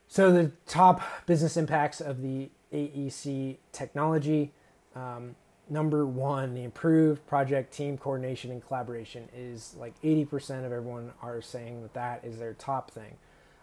So 0.07 0.31
the 0.31 0.51
top 0.67 1.01
business 1.25 1.57
impacts 1.57 2.01
of 2.01 2.21
the 2.21 2.49
AEC 2.73 3.57
technology. 3.71 4.51
Um, 4.95 5.35
number 5.69 6.05
one, 6.05 6.53
the 6.53 6.63
improved 6.63 7.25
project 7.27 7.73
team 7.73 7.97
coordination 7.97 8.51
and 8.51 8.65
collaboration 8.65 9.29
is 9.35 9.75
like 9.77 9.99
80% 10.01 10.65
of 10.65 10.71
everyone 10.71 11.13
are 11.21 11.41
saying 11.41 11.81
that 11.81 11.93
that 11.93 12.23
is 12.23 12.37
their 12.39 12.53
top 12.53 12.91
thing. 12.91 13.17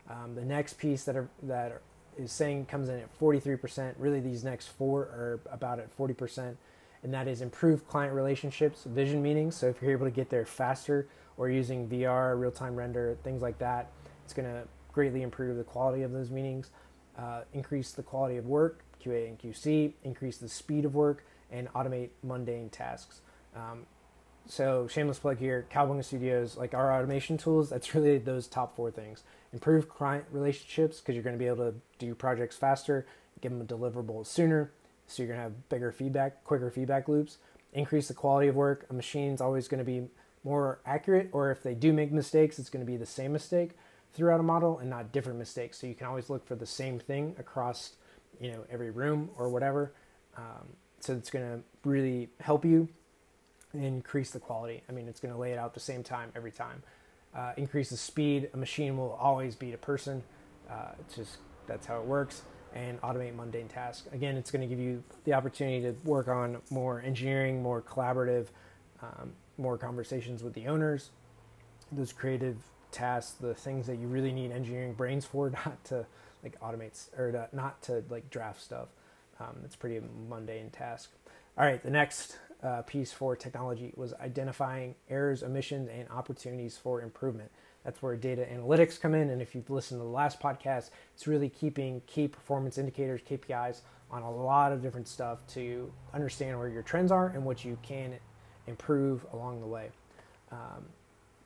Um, 0.08 0.34
the 0.34 0.44
next 0.44 0.78
piece 0.78 1.04
that 1.04 1.16
are, 1.16 1.28
that 1.42 1.80
is 2.18 2.32
saying 2.32 2.66
comes 2.66 2.88
in 2.88 2.98
at 2.98 3.18
43%. 3.18 3.94
Really, 3.98 4.20
these 4.20 4.42
next 4.42 4.68
four 4.68 5.02
are 5.02 5.40
about 5.52 5.78
at 5.78 5.96
40%, 5.96 6.56
and 7.02 7.12
that 7.14 7.28
is 7.28 7.40
improve 7.40 7.86
client 7.88 8.14
relationships, 8.14 8.84
vision 8.84 9.22
meetings. 9.22 9.56
So 9.56 9.68
if 9.68 9.80
you're 9.80 9.92
able 9.92 10.06
to 10.06 10.10
get 10.10 10.30
there 10.30 10.44
faster 10.44 11.08
or 11.36 11.48
using 11.48 11.88
VR, 11.88 12.38
real 12.38 12.50
time 12.50 12.76
render, 12.76 13.16
things 13.24 13.42
like 13.42 13.58
that, 13.58 13.90
it's 14.24 14.34
going 14.34 14.48
to 14.48 14.64
greatly 14.92 15.22
improve 15.22 15.56
the 15.56 15.64
quality 15.64 16.02
of 16.02 16.12
those 16.12 16.30
meetings, 16.30 16.70
uh, 17.18 17.42
increase 17.54 17.92
the 17.92 18.02
quality 18.02 18.36
of 18.36 18.46
work, 18.46 18.84
QA 19.02 19.28
and 19.28 19.38
QC, 19.38 19.94
increase 20.04 20.38
the 20.38 20.48
speed 20.48 20.84
of 20.84 20.94
work, 20.94 21.24
and 21.50 21.68
automate 21.72 22.10
mundane 22.22 22.68
tasks. 22.68 23.22
Um, 23.56 23.86
so 24.46 24.86
shameless 24.88 25.18
plug 25.18 25.38
here, 25.38 25.66
Kowabunga 25.72 26.04
Studios, 26.04 26.56
like 26.56 26.74
our 26.74 26.94
automation 26.94 27.38
tools, 27.38 27.70
that's 27.70 27.94
really 27.94 28.18
those 28.18 28.46
top 28.46 28.76
four 28.76 28.90
things. 28.90 29.22
Improve 29.52 29.88
client 29.88 30.24
relationships 30.30 31.00
because 31.00 31.14
you're 31.14 31.24
going 31.24 31.36
to 31.36 31.38
be 31.38 31.46
able 31.46 31.70
to 31.70 31.74
do 31.98 32.14
projects 32.14 32.56
faster, 32.56 33.06
give 33.40 33.52
them 33.52 33.60
a 33.60 33.64
deliverable 33.64 34.26
sooner, 34.26 34.72
so 35.10 35.22
you're 35.22 35.28
going 35.28 35.38
to 35.38 35.42
have 35.42 35.68
bigger 35.68 35.92
feedback, 35.92 36.44
quicker 36.44 36.70
feedback 36.70 37.08
loops. 37.08 37.38
Increase 37.72 38.08
the 38.08 38.14
quality 38.14 38.48
of 38.48 38.56
work. 38.56 38.86
A 38.90 38.92
machine's 38.92 39.40
always 39.40 39.68
going 39.68 39.78
to 39.78 39.84
be 39.84 40.08
more 40.44 40.80
accurate, 40.86 41.28
or 41.32 41.50
if 41.50 41.62
they 41.62 41.74
do 41.74 41.92
make 41.92 42.12
mistakes, 42.12 42.58
it's 42.58 42.70
going 42.70 42.84
to 42.84 42.90
be 42.90 42.96
the 42.96 43.06
same 43.06 43.32
mistake 43.32 43.72
throughout 44.12 44.40
a 44.40 44.42
model 44.42 44.78
and 44.78 44.88
not 44.88 45.12
different 45.12 45.38
mistakes. 45.38 45.78
So 45.78 45.86
you 45.86 45.94
can 45.94 46.06
always 46.06 46.30
look 46.30 46.46
for 46.46 46.54
the 46.54 46.66
same 46.66 46.98
thing 46.98 47.36
across, 47.38 47.92
you 48.40 48.50
know, 48.50 48.64
every 48.70 48.90
room 48.90 49.30
or 49.36 49.48
whatever. 49.48 49.92
Um, 50.36 50.68
so 51.00 51.14
it's 51.14 51.30
going 51.30 51.44
to 51.44 51.88
really 51.88 52.30
help 52.40 52.64
you 52.64 52.88
increase 53.74 54.30
the 54.30 54.40
quality. 54.40 54.82
I 54.88 54.92
mean, 54.92 55.08
it's 55.08 55.20
going 55.20 55.32
to 55.34 55.40
lay 55.40 55.52
it 55.52 55.58
out 55.58 55.74
the 55.74 55.80
same 55.80 56.02
time 56.02 56.32
every 56.34 56.52
time. 56.52 56.82
Uh, 57.34 57.52
increase 57.56 57.90
the 57.90 57.96
speed. 57.96 58.50
A 58.54 58.56
machine 58.56 58.96
will 58.96 59.12
always 59.20 59.54
beat 59.54 59.74
a 59.74 59.78
person. 59.78 60.22
Uh, 60.68 60.92
it's 61.00 61.14
just 61.14 61.38
that's 61.66 61.86
how 61.86 62.00
it 62.00 62.06
works. 62.06 62.42
And 62.74 63.00
automate 63.00 63.34
mundane 63.34 63.68
tasks. 63.68 64.06
Again, 64.12 64.36
it's 64.36 64.50
going 64.50 64.60
to 64.60 64.66
give 64.66 64.78
you 64.78 65.02
the 65.24 65.34
opportunity 65.34 65.80
to 65.82 65.94
work 66.04 66.28
on 66.28 66.58
more 66.70 67.00
engineering, 67.00 67.62
more 67.62 67.82
collaborative, 67.82 68.46
um, 69.02 69.32
more 69.58 69.76
conversations 69.76 70.42
with 70.42 70.54
the 70.54 70.66
owners. 70.68 71.10
Those 71.90 72.12
creative 72.12 72.56
tasks, 72.92 73.32
the 73.32 73.54
things 73.54 73.86
that 73.86 73.96
you 73.96 74.06
really 74.06 74.32
need 74.32 74.52
engineering 74.52 74.92
brains 74.92 75.24
for, 75.24 75.50
not 75.66 75.84
to 75.86 76.06
like 76.42 76.60
automate 76.60 77.08
or 77.18 77.32
to, 77.32 77.48
not 77.52 77.82
to 77.82 78.04
like 78.08 78.30
draft 78.30 78.62
stuff. 78.62 78.88
Um, 79.40 79.56
it's 79.64 79.76
pretty 79.76 80.00
mundane 80.28 80.70
task. 80.70 81.10
All 81.58 81.64
right, 81.64 81.82
the 81.82 81.90
next 81.90 82.38
uh, 82.62 82.82
piece 82.82 83.12
for 83.12 83.36
technology 83.36 83.92
was 83.96 84.14
identifying 84.14 84.94
errors, 85.08 85.42
omissions, 85.42 85.88
and 85.88 86.08
opportunities 86.10 86.76
for 86.76 87.00
improvement. 87.00 87.50
That's 87.84 88.02
where 88.02 88.16
data 88.16 88.46
analytics 88.52 89.00
come 89.00 89.14
in. 89.14 89.30
And 89.30 89.40
if 89.40 89.54
you've 89.54 89.70
listened 89.70 90.00
to 90.00 90.04
the 90.04 90.10
last 90.10 90.40
podcast, 90.40 90.90
it's 91.14 91.26
really 91.26 91.48
keeping 91.48 92.02
key 92.06 92.28
performance 92.28 92.78
indicators, 92.78 93.20
KPIs, 93.28 93.80
on 94.10 94.22
a 94.22 94.30
lot 94.30 94.72
of 94.72 94.82
different 94.82 95.08
stuff 95.08 95.46
to 95.48 95.90
understand 96.12 96.58
where 96.58 96.68
your 96.68 96.82
trends 96.82 97.12
are 97.12 97.28
and 97.28 97.44
what 97.44 97.64
you 97.64 97.78
can 97.82 98.14
improve 98.66 99.24
along 99.32 99.60
the 99.60 99.66
way. 99.66 99.90
Um, 100.50 100.86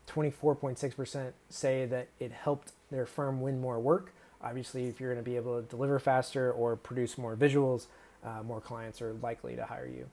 24.6% 0.08 1.32
say 1.48 1.86
that 1.86 2.08
it 2.18 2.32
helped 2.32 2.72
their 2.90 3.06
firm 3.06 3.40
win 3.40 3.60
more 3.60 3.78
work. 3.80 4.12
Obviously, 4.42 4.86
if 4.86 5.00
you're 5.00 5.12
going 5.12 5.24
to 5.24 5.28
be 5.28 5.36
able 5.36 5.60
to 5.60 5.68
deliver 5.68 5.98
faster 5.98 6.52
or 6.52 6.76
produce 6.76 7.16
more 7.16 7.36
visuals, 7.36 7.86
uh, 8.24 8.42
more 8.42 8.60
clients 8.60 9.00
are 9.00 9.14
likely 9.14 9.56
to 9.56 9.64
hire 9.64 9.86
you. 9.86 10.06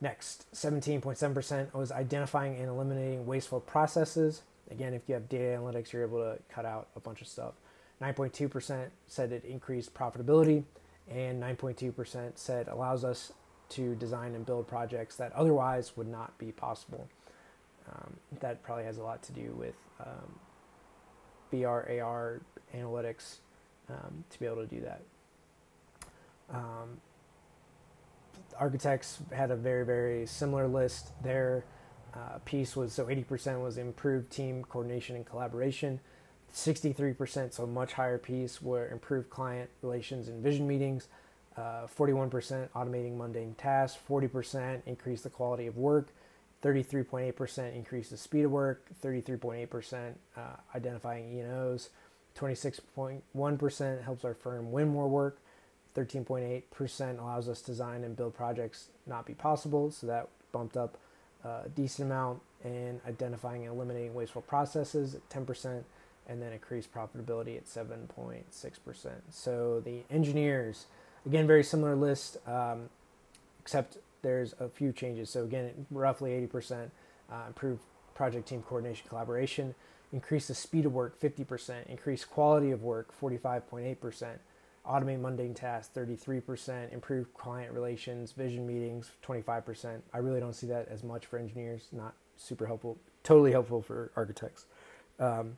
Next, 0.00 0.46
17.7% 0.52 1.72
was 1.72 1.92
identifying 1.92 2.56
and 2.56 2.68
eliminating 2.68 3.26
wasteful 3.26 3.60
processes. 3.60 4.42
Again, 4.70 4.94
if 4.94 5.02
you 5.08 5.14
have 5.14 5.28
data 5.28 5.58
analytics, 5.58 5.92
you're 5.92 6.02
able 6.02 6.18
to 6.18 6.38
cut 6.48 6.64
out 6.64 6.88
a 6.96 7.00
bunch 7.00 7.20
of 7.20 7.28
stuff. 7.28 7.54
9.2% 8.02 8.88
said 9.06 9.32
it 9.32 9.44
increased 9.44 9.94
profitability, 9.94 10.64
and 11.10 11.42
9.2% 11.42 12.32
said 12.34 12.68
allows 12.68 13.04
us 13.04 13.32
to 13.70 13.94
design 13.94 14.34
and 14.34 14.44
build 14.44 14.66
projects 14.66 15.16
that 15.16 15.32
otherwise 15.32 15.96
would 15.96 16.08
not 16.08 16.36
be 16.38 16.52
possible. 16.52 17.08
Um, 17.88 18.14
that 18.40 18.62
probably 18.62 18.84
has 18.84 18.98
a 18.98 19.02
lot 19.02 19.22
to 19.24 19.32
do 19.32 19.54
with 19.58 19.74
um, 20.00 20.38
VR, 21.52 22.02
AR 22.02 22.40
analytics 22.74 23.36
um, 23.88 24.24
to 24.30 24.38
be 24.38 24.46
able 24.46 24.56
to 24.56 24.66
do 24.66 24.80
that. 24.80 25.02
Um, 26.52 27.00
architects 28.58 29.18
had 29.32 29.50
a 29.50 29.56
very, 29.56 29.84
very 29.84 30.26
similar 30.26 30.66
list. 30.66 31.12
Their 31.22 31.64
uh, 32.14 32.38
piece 32.44 32.76
was 32.76 32.92
so 32.92 33.06
80% 33.06 33.62
was 33.62 33.76
improved 33.76 34.30
team 34.30 34.64
coordination 34.64 35.16
and 35.16 35.26
collaboration. 35.26 36.00
63%, 36.54 37.52
so 37.52 37.66
much 37.66 37.94
higher 37.94 38.18
piece, 38.18 38.62
were 38.62 38.88
improved 38.88 39.28
client 39.28 39.68
relations 39.82 40.28
and 40.28 40.42
vision 40.42 40.66
meetings. 40.68 41.08
Uh, 41.56 41.86
41% 41.98 42.68
automating 42.70 43.16
mundane 43.16 43.54
tasks. 43.54 43.98
40% 44.08 44.82
increase 44.86 45.22
the 45.22 45.30
quality 45.30 45.66
of 45.66 45.76
work. 45.76 46.08
33.8% 46.62 47.74
increase 47.74 48.08
the 48.08 48.16
speed 48.16 48.44
of 48.44 48.50
work. 48.50 48.86
33.8% 49.02 50.14
uh, 50.36 50.40
identifying 50.74 51.38
E&Os. 51.38 51.90
26.1% 52.38 54.02
helps 54.02 54.24
our 54.24 54.34
firm 54.34 54.72
win 54.72 54.88
more 54.88 55.08
work. 55.08 55.38
13.8% 55.96 57.20
allows 57.20 57.48
us 57.48 57.60
to 57.60 57.66
design 57.66 58.02
and 58.02 58.16
build 58.16 58.34
projects 58.34 58.88
not 59.06 59.26
be 59.26 59.34
possible, 59.34 59.92
so 59.92 60.06
that 60.08 60.28
bumped 60.50 60.76
up 60.76 60.98
a 61.44 61.68
decent 61.74 62.10
amount. 62.10 62.40
in 62.64 63.00
identifying 63.06 63.66
and 63.66 63.74
eliminating 63.74 64.14
wasteful 64.14 64.42
processes 64.42 65.14
at 65.14 65.28
10%, 65.28 65.84
and 66.26 66.40
then 66.42 66.52
increased 66.52 66.92
profitability 66.92 67.56
at 67.56 67.66
7.6%. 67.66 69.10
So 69.30 69.80
the 69.84 70.02
engineers, 70.10 70.86
again, 71.26 71.46
very 71.46 71.62
similar 71.62 71.94
list, 71.94 72.38
um, 72.46 72.88
except 73.60 73.98
there's 74.22 74.54
a 74.58 74.68
few 74.68 74.92
changes. 74.92 75.28
So 75.28 75.44
again, 75.44 75.86
roughly 75.90 76.30
80% 76.30 76.90
uh, 77.30 77.34
improved 77.46 77.82
project 78.14 78.48
team 78.48 78.62
coordination 78.62 79.06
collaboration, 79.08 79.74
increase 80.12 80.48
the 80.48 80.54
speed 80.54 80.86
of 80.86 80.94
work 80.94 81.20
50%, 81.20 81.86
increase 81.88 82.24
quality 82.24 82.70
of 82.70 82.82
work 82.82 83.08
45.8%, 83.20 84.38
automate 84.88 85.20
mundane 85.20 85.54
tasks 85.54 85.90
33%, 85.96 86.92
improve 86.92 87.32
client 87.34 87.72
relations, 87.72 88.32
vision 88.32 88.66
meetings 88.66 89.12
25%. 89.26 90.00
I 90.12 90.18
really 90.18 90.40
don't 90.40 90.52
see 90.52 90.66
that 90.66 90.88
as 90.88 91.02
much 91.02 91.26
for 91.26 91.38
engineers, 91.38 91.88
not 91.92 92.14
super 92.36 92.66
helpful, 92.66 92.98
totally 93.22 93.52
helpful 93.52 93.80
for 93.80 94.10
architects. 94.16 94.66
Um, 95.18 95.56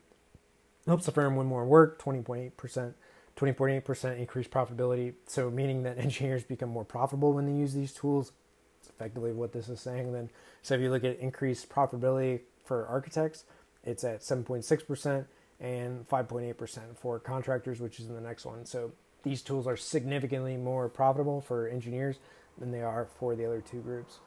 helps 0.85 1.05
the 1.05 1.11
firm 1.11 1.35
win 1.35 1.47
more 1.47 1.65
work 1.65 2.01
20.8%. 2.01 2.93
20.8% 3.35 4.17
increased 4.17 4.49
profitability. 4.49 5.13
So, 5.27 5.49
meaning 5.51 5.83
that 5.83 5.97
engineers 5.97 6.43
become 6.43 6.69
more 6.69 6.85
profitable 6.85 7.33
when 7.33 7.45
they 7.45 7.53
use 7.53 7.73
these 7.73 7.93
tools. 7.93 8.31
It's 8.79 8.89
effectively 8.89 9.31
what 9.31 9.53
this 9.53 9.69
is 9.69 9.79
saying. 9.79 10.13
Then, 10.13 10.29
so 10.63 10.75
if 10.75 10.81
you 10.81 10.89
look 10.89 11.03
at 11.03 11.19
increased 11.19 11.69
profitability 11.69 12.41
for 12.65 12.87
architects, 12.87 13.43
it's 13.83 14.03
at 14.03 14.21
7.6% 14.21 15.25
and 15.59 16.07
5.8% 16.09 16.79
for 16.97 17.19
contractors, 17.19 17.79
which 17.79 17.99
is 17.99 18.07
in 18.07 18.15
the 18.15 18.21
next 18.21 18.45
one. 18.45 18.65
So, 18.65 18.91
these 19.27 19.41
tools 19.41 19.67
are 19.67 19.77
significantly 19.77 20.55
more 20.55 20.87
profitable 20.87 21.41
for 21.41 21.67
engineers 21.67 22.17
than 22.57 22.71
they 22.71 22.81
are 22.81 23.07
for 23.19 23.35
the 23.35 23.45
other 23.45 23.61
two 23.61 23.81
groups. 23.81 24.19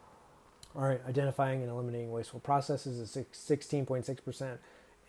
All 0.77 0.83
right, 0.83 1.01
identifying 1.09 1.63
and 1.63 1.71
eliminating 1.71 2.13
wasteful 2.13 2.41
processes 2.41 2.99
is 2.99 3.27
16.6%, 3.33 4.59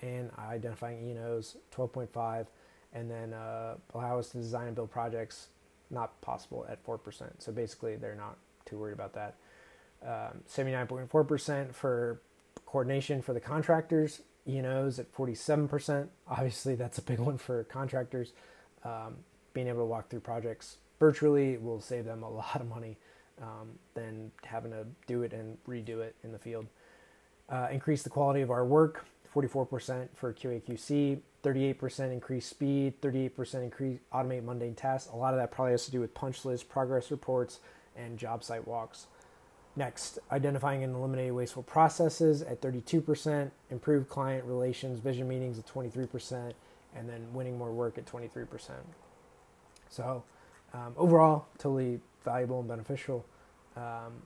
and 0.02 0.32
identifying 0.40 1.10
E&Os 1.10 1.58
12.5, 1.76 2.48
and 2.94 3.12
then 3.12 3.34
uh, 3.34 3.76
allow 3.94 4.18
us 4.18 4.30
to 4.30 4.38
design 4.38 4.68
and 4.68 4.76
build 4.76 4.90
projects 4.90 5.50
not 5.92 6.20
possible 6.22 6.66
at 6.70 6.84
4%. 6.84 7.00
So 7.38 7.52
basically, 7.52 7.98
they're 7.98 8.16
not 8.16 8.38
too 8.66 8.80
worried 8.80 8.94
about 8.94 9.14
that. 9.14 9.36
Um, 10.04 10.42
79.4% 10.50 11.76
for 11.76 12.22
coordination 12.66 13.22
for 13.22 13.34
the 13.34 13.40
contractors, 13.40 14.22
E&Os 14.48 14.98
at 14.98 15.14
47%. 15.14 16.08
Obviously, 16.28 16.76
that's 16.76 16.98
a 16.98 17.04
big 17.04 17.20
one 17.20 17.38
for 17.38 17.66
contractors. 17.66 18.32
Um, 18.84 19.18
being 19.54 19.68
able 19.68 19.80
to 19.80 19.86
walk 19.86 20.10
through 20.10 20.22
projects 20.22 20.78
virtually 21.00 21.58
will 21.58 21.82
save 21.82 22.06
them 22.06 22.24
a 22.24 22.30
lot 22.42 22.62
of 22.62 22.68
money 22.68 22.98
um, 23.42 23.70
than 23.94 24.32
having 24.44 24.72
to 24.72 24.86
do 25.08 25.24
it 25.24 25.34
and 25.34 25.58
redo 25.68 26.00
it 26.00 26.16
in 26.24 26.32
the 26.32 26.40
field. 26.40 26.68
Uh, 27.50 27.68
increase 27.72 28.04
the 28.04 28.10
quality 28.10 28.42
of 28.42 28.52
our 28.52 28.66
work, 28.66 29.06
44% 29.36 30.08
for 30.14 30.34
QAQC, 30.34 31.20
38% 31.44 32.14
increased 32.14 32.50
speed, 32.50 33.02
38% 33.02 33.64
increase 33.64 34.00
automate 34.14 34.44
mundane 34.44 34.76
tasks. 34.76 35.10
A 35.12 35.16
lot 35.16 35.34
of 35.34 35.40
that 35.40 35.52
probably 35.52 35.72
has 35.72 35.86
to 35.86 35.92
do 35.92 36.00
with 36.00 36.14
punch 36.14 36.46
lists, 36.46 36.64
progress 36.64 37.12
reports, 37.12 37.60
and 37.96 38.18
job 38.18 38.44
site 38.44 38.68
walks. 38.68 39.08
Next, 39.76 40.20
identifying 40.32 40.84
and 40.84 40.96
eliminating 40.96 41.34
wasteful 41.34 41.64
processes 41.64 42.42
at 42.42 42.62
32%, 42.62 43.52
improved 43.70 44.10
client 44.10 44.46
relations, 44.46 45.00
vision 45.00 45.28
meetings 45.28 45.58
at 45.58 45.66
23%, 45.66 46.54
and 46.96 47.10
then 47.10 47.34
winning 47.34 47.58
more 47.58 47.72
work 47.72 47.98
at 47.98 48.06
23%. 48.06 48.72
So, 49.92 50.24
um, 50.74 50.94
overall, 50.98 51.46
totally 51.58 52.00
valuable 52.24 52.60
and 52.60 52.68
beneficial. 52.68 53.26
Um, 53.76 54.24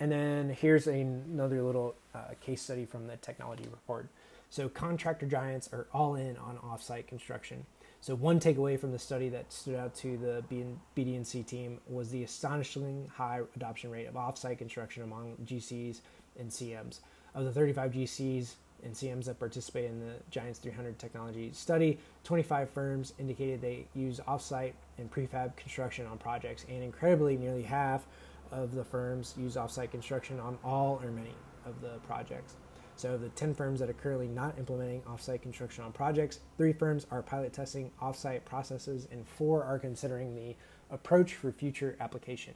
and 0.00 0.10
then 0.10 0.48
here's 0.60 0.86
a, 0.86 0.92
another 0.92 1.62
little 1.62 1.94
uh, 2.14 2.34
case 2.40 2.62
study 2.62 2.84
from 2.84 3.06
the 3.06 3.16
technology 3.18 3.64
report. 3.70 4.08
So, 4.50 4.68
contractor 4.68 5.26
giants 5.26 5.68
are 5.72 5.86
all 5.92 6.16
in 6.16 6.36
on 6.38 6.58
offsite 6.58 7.06
construction. 7.06 7.66
So, 8.00 8.14
one 8.14 8.40
takeaway 8.40 8.78
from 8.78 8.92
the 8.92 8.98
study 8.98 9.28
that 9.30 9.52
stood 9.52 9.76
out 9.76 9.94
to 9.96 10.16
the 10.16 10.72
BD&C 10.96 11.42
team 11.42 11.78
was 11.88 12.10
the 12.10 12.22
astonishingly 12.24 13.08
high 13.14 13.40
adoption 13.56 13.90
rate 13.90 14.06
of 14.06 14.14
offsite 14.14 14.58
construction 14.58 15.02
among 15.02 15.36
GCs 15.44 16.00
and 16.38 16.50
CMs. 16.50 17.00
Of 17.34 17.44
the 17.44 17.52
35 17.52 17.92
GCs 17.92 18.54
and 18.84 18.94
CMs 18.94 19.24
that 19.24 19.38
participated 19.38 19.90
in 19.90 20.00
the 20.00 20.14
Giants 20.30 20.58
300 20.58 20.98
technology 20.98 21.50
study, 21.52 21.98
25 22.24 22.70
firms 22.70 23.12
indicated 23.18 23.60
they 23.60 23.86
use 23.94 24.20
offsite 24.28 24.72
and 24.98 25.10
prefab 25.10 25.56
construction 25.56 26.06
on 26.06 26.18
projects, 26.18 26.64
and 26.68 26.82
incredibly, 26.82 27.36
nearly 27.36 27.62
half 27.62 28.06
of 28.52 28.74
the 28.74 28.84
firms 28.84 29.34
use 29.36 29.56
offsite 29.56 29.90
construction 29.90 30.38
on 30.38 30.58
all 30.62 31.00
or 31.02 31.10
many 31.10 31.34
of 31.66 31.80
the 31.80 31.98
projects. 32.06 32.54
So, 32.96 33.14
of 33.14 33.22
the 33.22 33.30
10 33.30 33.54
firms 33.54 33.80
that 33.80 33.90
are 33.90 33.94
currently 33.94 34.28
not 34.28 34.56
implementing 34.56 35.02
offsite 35.02 35.42
construction 35.42 35.82
on 35.82 35.90
projects, 35.90 36.40
three 36.56 36.72
firms 36.72 37.06
are 37.10 37.22
pilot 37.22 37.52
testing 37.52 37.90
offsite 38.00 38.44
processes, 38.44 39.08
and 39.10 39.26
four 39.26 39.64
are 39.64 39.80
considering 39.80 40.36
the 40.36 40.54
approach 40.94 41.34
for 41.34 41.50
future 41.50 41.96
application. 41.98 42.54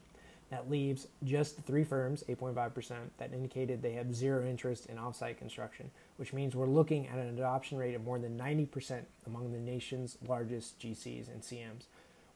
That 0.50 0.70
leaves 0.70 1.08
just 1.24 1.60
three 1.62 1.84
firms, 1.84 2.24
8.5%, 2.26 2.94
that 3.18 3.34
indicated 3.34 3.82
they 3.82 3.92
have 3.92 4.14
zero 4.14 4.46
interest 4.46 4.86
in 4.86 4.96
offsite 4.96 5.36
construction, 5.36 5.90
which 6.16 6.32
means 6.32 6.56
we're 6.56 6.66
looking 6.66 7.06
at 7.06 7.18
an 7.18 7.28
adoption 7.28 7.76
rate 7.76 7.94
of 7.94 8.02
more 8.02 8.18
than 8.18 8.38
90% 8.38 9.02
among 9.26 9.52
the 9.52 9.58
nation's 9.58 10.16
largest 10.26 10.80
GCs 10.80 11.28
and 11.28 11.42
CMs. 11.42 11.84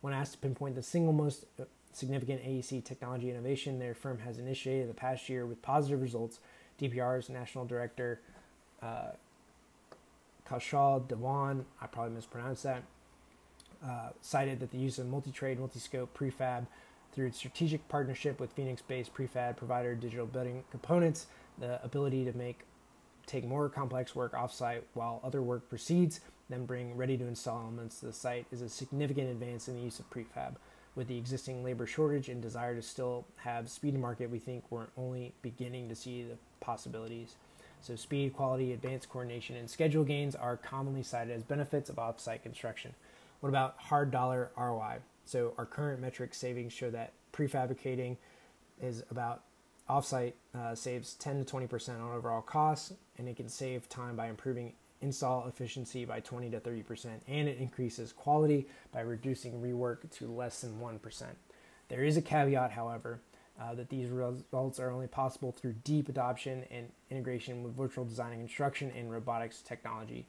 When 0.02 0.12
asked 0.12 0.32
to 0.32 0.38
pinpoint 0.38 0.74
the 0.74 0.82
single 0.82 1.14
most 1.14 1.46
uh, 1.58 1.64
significant 1.92 2.42
AEC 2.42 2.84
technology 2.84 3.30
innovation 3.30 3.78
their 3.78 3.94
firm 3.94 4.18
has 4.20 4.38
initiated 4.38 4.82
in 4.82 4.88
the 4.88 4.94
past 4.94 5.28
year 5.28 5.46
with 5.46 5.62
positive 5.62 6.02
results. 6.02 6.40
DPR's 6.80 7.28
national 7.28 7.64
director, 7.64 8.20
uh, 8.82 9.12
Kaushal 10.48 11.64
I 11.80 11.86
probably 11.86 12.14
mispronounced 12.14 12.64
that, 12.64 12.82
uh, 13.84 14.10
cited 14.20 14.60
that 14.60 14.70
the 14.70 14.78
use 14.78 14.98
of 14.98 15.06
multi-trade, 15.06 15.58
multi-scope 15.58 16.12
prefab 16.14 16.66
through 17.12 17.32
strategic 17.32 17.86
partnership 17.88 18.40
with 18.40 18.52
Phoenix-based 18.52 19.14
prefab 19.14 19.56
provider 19.56 19.94
Digital 19.94 20.26
Building 20.26 20.64
Components, 20.70 21.26
the 21.58 21.82
ability 21.84 22.24
to 22.24 22.36
make 22.36 22.60
take 23.26 23.44
more 23.44 23.68
complex 23.68 24.16
work 24.16 24.32
offsite 24.32 24.82
while 24.94 25.20
other 25.22 25.40
work 25.42 25.68
proceeds, 25.68 26.20
then 26.50 26.66
bring 26.66 26.96
ready 26.96 27.16
to 27.16 27.26
install 27.26 27.60
elements 27.60 28.00
to 28.00 28.06
the 28.06 28.12
site 28.12 28.46
is 28.50 28.60
a 28.62 28.68
significant 28.68 29.30
advance 29.30 29.68
in 29.68 29.76
the 29.76 29.80
use 29.80 30.00
of 30.00 30.10
prefab 30.10 30.56
with 30.94 31.08
the 31.08 31.16
existing 31.16 31.64
labor 31.64 31.86
shortage 31.86 32.28
and 32.28 32.42
desire 32.42 32.74
to 32.74 32.82
still 32.82 33.24
have 33.36 33.68
speed 33.70 33.92
to 33.92 33.98
market, 33.98 34.30
we 34.30 34.38
think 34.38 34.64
we're 34.70 34.86
only 34.96 35.32
beginning 35.42 35.88
to 35.88 35.94
see 35.94 36.22
the 36.22 36.36
possibilities. 36.60 37.36
So, 37.80 37.96
speed, 37.96 38.34
quality, 38.34 38.72
advanced 38.72 39.08
coordination, 39.08 39.56
and 39.56 39.68
schedule 39.68 40.04
gains 40.04 40.36
are 40.36 40.56
commonly 40.56 41.02
cited 41.02 41.34
as 41.34 41.42
benefits 41.42 41.90
of 41.90 41.96
offsite 41.96 42.42
construction. 42.42 42.94
What 43.40 43.48
about 43.48 43.74
hard 43.78 44.10
dollar 44.10 44.50
ROI? 44.56 44.98
So, 45.24 45.54
our 45.58 45.66
current 45.66 46.00
metric 46.00 46.34
savings 46.34 46.72
show 46.72 46.90
that 46.90 47.12
prefabricating 47.32 48.16
is 48.80 49.02
about 49.10 49.42
offsite 49.88 50.32
uh, 50.54 50.74
saves 50.74 51.14
10 51.14 51.44
to 51.44 51.54
20% 51.54 52.00
on 52.00 52.16
overall 52.16 52.42
costs, 52.42 52.92
and 53.18 53.28
it 53.28 53.36
can 53.36 53.48
save 53.48 53.88
time 53.88 54.16
by 54.16 54.28
improving 54.28 54.72
install 55.00 55.46
efficiency 55.48 56.04
by 56.04 56.20
20 56.20 56.50
to 56.50 56.60
30%, 56.60 57.06
and 57.26 57.48
it 57.48 57.58
increases 57.58 58.12
quality 58.12 58.66
by 58.92 59.00
reducing 59.00 59.60
rework 59.60 60.08
to 60.10 60.26
less 60.28 60.60
than 60.60 60.78
1%. 60.78 61.22
There 61.88 62.04
is 62.04 62.16
a 62.16 62.22
caveat, 62.22 62.70
however, 62.70 63.20
uh, 63.60 63.74
that 63.74 63.90
these 63.90 64.08
results 64.08 64.80
are 64.80 64.90
only 64.90 65.08
possible 65.08 65.52
through 65.52 65.74
deep 65.84 66.08
adoption 66.08 66.64
and 66.70 66.88
integration 67.10 67.62
with 67.62 67.76
virtual 67.76 68.04
design 68.04 68.32
and 68.32 68.40
construction 68.40 68.90
and 68.96 69.10
robotics 69.10 69.60
technology. 69.60 70.26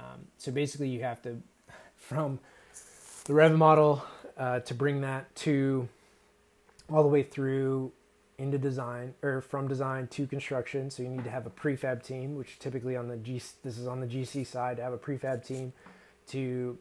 Um, 0.00 0.26
so 0.38 0.50
basically, 0.50 0.88
you 0.88 1.02
have 1.02 1.22
to, 1.22 1.40
from 1.96 2.40
the 3.26 3.32
Revit 3.32 3.56
model, 3.56 4.04
uh, 4.36 4.60
to 4.60 4.74
bring 4.74 5.00
that 5.00 5.34
to 5.34 5.88
all 6.88 7.02
the 7.02 7.08
way 7.08 7.22
through 7.22 7.92
into 8.38 8.58
design 8.58 9.14
or 9.22 9.40
from 9.40 9.66
design 9.66 10.06
to 10.08 10.26
construction. 10.26 10.90
So 10.90 11.02
you 11.02 11.08
need 11.08 11.24
to 11.24 11.30
have 11.30 11.46
a 11.46 11.50
prefab 11.50 12.02
team, 12.02 12.36
which 12.36 12.58
typically 12.58 12.96
on 12.96 13.08
the 13.08 13.16
G 13.16 13.40
this 13.64 13.78
is 13.78 13.86
on 13.86 14.00
the 14.00 14.06
GC 14.06 14.46
side 14.46 14.76
to 14.76 14.82
have 14.82 14.92
a 14.92 14.98
prefab 14.98 15.44
team 15.44 15.72
to 16.28 16.78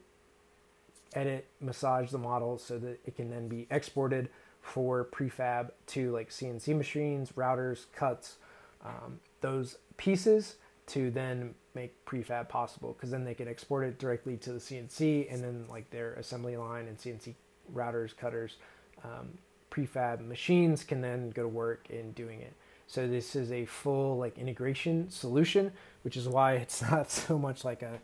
edit, 1.14 1.48
massage 1.62 2.12
the 2.12 2.18
model 2.18 2.58
so 2.58 2.78
that 2.78 3.00
it 3.06 3.16
can 3.16 3.30
then 3.30 3.48
be 3.48 3.68
exported 3.72 4.30
for 4.62 5.06
prefab 5.06 5.72
to 5.88 6.12
like 6.12 6.30
CNC 6.30 6.76
machines, 6.76 7.32
routers, 7.32 7.86
cuts, 7.96 8.36
um, 8.84 9.20
those 9.42 9.78
pieces 9.98 10.58
to 10.88 11.12
then 11.12 11.54
make 11.74 12.06
prefab 12.06 12.48
possible 12.48 12.94
because 12.94 13.12
then 13.12 13.24
they 13.24 13.34
can 13.34 13.48
export 13.48 13.86
it 13.86 14.00
directly 14.00 14.38
to 14.38 14.54
the 14.54 14.60
CNC 14.60 15.34
and 15.34 15.44
then 15.44 15.66
like 15.70 15.90
their 15.90 16.14
assembly 16.14 16.58
line 16.58 16.88
and 16.88 16.98
CNC 16.98 17.34
routers, 17.74 18.16
cutters 18.16 18.58
um, 19.04 19.38
prefab 19.72 20.26
machines 20.26 20.84
can 20.84 21.02
then 21.02 21.32
go 21.32 21.44
to 21.44 21.48
work 21.48 21.88
in 21.90 22.12
doing 22.12 22.42
it. 22.42 22.54
So 22.88 23.08
this 23.08 23.36
is 23.36 23.52
a 23.52 23.66
full 23.66 24.18
like 24.18 24.38
integration 24.38 25.10
solution, 25.10 25.72
which 26.04 26.18
is 26.18 26.28
why 26.28 26.54
it's 26.56 26.82
not 26.82 27.12
so 27.12 27.38
much 27.38 27.66
like 27.66 27.82
a 27.82 28.00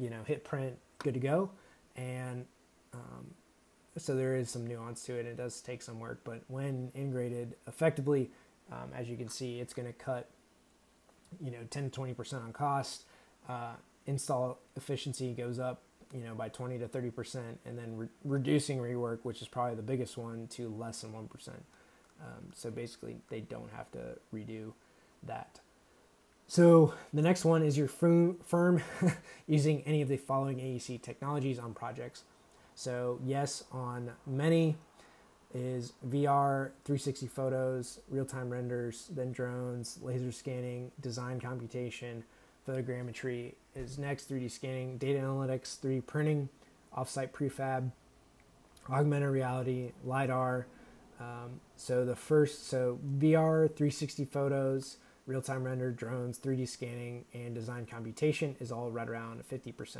you 0.00 0.10
know 0.10 0.22
hit 0.24 0.44
print 0.44 0.76
good 0.98 1.14
to 1.14 1.20
go, 1.20 1.50
and 1.96 2.46
um, 2.94 3.26
so 3.98 4.14
there 4.14 4.36
is 4.36 4.50
some 4.50 4.66
nuance 4.66 5.02
to 5.04 5.14
it. 5.14 5.26
It 5.26 5.36
does 5.36 5.60
take 5.60 5.82
some 5.82 6.00
work, 6.00 6.20
but 6.24 6.42
when 6.48 6.90
integrated 6.94 7.56
effectively, 7.66 8.30
um, 8.72 8.90
as 8.94 9.08
you 9.08 9.16
can 9.16 9.28
see, 9.28 9.60
it's 9.60 9.74
going 9.74 9.86
to 9.86 9.92
cut 9.92 10.28
you 11.42 11.50
know 11.50 11.58
10 11.70 11.84
to 11.84 11.90
20 11.90 12.14
percent 12.14 12.42
on 12.42 12.52
cost. 12.52 13.04
Uh, 13.48 13.74
install 14.06 14.58
efficiency 14.76 15.32
goes 15.32 15.58
up 15.58 15.82
you 16.12 16.20
know, 16.20 16.34
by 16.34 16.48
20 16.48 16.78
to 16.78 16.88
30 16.88 17.10
percent, 17.10 17.60
and 17.64 17.78
then 17.78 17.96
re- 17.96 18.08
reducing 18.24 18.78
rework, 18.78 19.18
which 19.22 19.42
is 19.42 19.48
probably 19.48 19.74
the 19.74 19.82
biggest 19.82 20.16
one, 20.16 20.46
to 20.48 20.68
less 20.68 21.00
than 21.00 21.12
one 21.12 21.28
percent. 21.28 21.62
Um, 22.22 22.52
so 22.54 22.70
basically, 22.70 23.16
they 23.28 23.40
don't 23.40 23.70
have 23.72 23.90
to 23.92 24.16
redo 24.34 24.72
that. 25.24 25.60
So 26.48 26.94
the 27.12 27.22
next 27.22 27.44
one 27.44 27.62
is 27.62 27.76
your 27.76 27.88
firm, 27.88 28.36
firm 28.44 28.82
using 29.46 29.82
any 29.82 30.00
of 30.00 30.08
the 30.08 30.16
following 30.16 30.58
AEC 30.58 31.02
technologies 31.02 31.58
on 31.58 31.74
projects. 31.74 32.22
So 32.74 33.18
yes, 33.24 33.64
on 33.72 34.12
many 34.26 34.76
is 35.54 35.92
VR, 36.06 36.70
360 36.84 37.26
photos, 37.28 38.00
real-time 38.08 38.50
renders, 38.50 39.08
then 39.14 39.32
drones, 39.32 39.98
laser 40.02 40.32
scanning, 40.32 40.90
design 41.00 41.40
computation, 41.40 42.24
photogrammetry 42.66 43.54
is 43.74 43.98
next 43.98 44.30
3D 44.30 44.50
scanning, 44.50 44.98
data 44.98 45.20
analytics, 45.20 45.78
3D 45.78 46.04
printing, 46.06 46.48
offsite 46.96 47.30
prefab, 47.30 47.90
augmented 48.90 49.30
reality, 49.30 49.92
LiDAR. 50.04 50.66
Um, 51.20 51.60
so 51.76 52.04
the 52.04 52.16
first, 52.16 52.68
so 52.68 52.98
VR, 53.18 53.68
360 53.68 54.24
photos, 54.24 54.98
real 55.26 55.42
time 55.42 55.64
render, 55.64 55.90
drones, 55.90 56.38
3D 56.38 56.68
scanning, 56.68 57.24
and 57.32 57.54
design 57.54 57.86
computation 57.86 58.56
is 58.60 58.70
all 58.72 58.90
right 58.90 59.08
around 59.08 59.42
50%. 59.48 59.98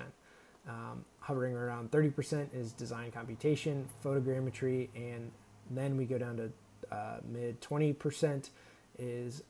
Um, 0.69 1.05
hovering 1.21 1.55
around 1.55 1.91
30% 1.91 2.49
is 2.53 2.73
design 2.73 3.13
computation, 3.13 3.89
photogrammetry, 4.05 4.89
and 4.97 5.31
then 5.71 5.97
we 5.97 6.05
go 6.05 6.19
down 6.19 6.37
to 6.37 6.51
uh, 6.95 7.19
mid 7.29 7.61
20% 7.61 8.51
is 8.99 9.43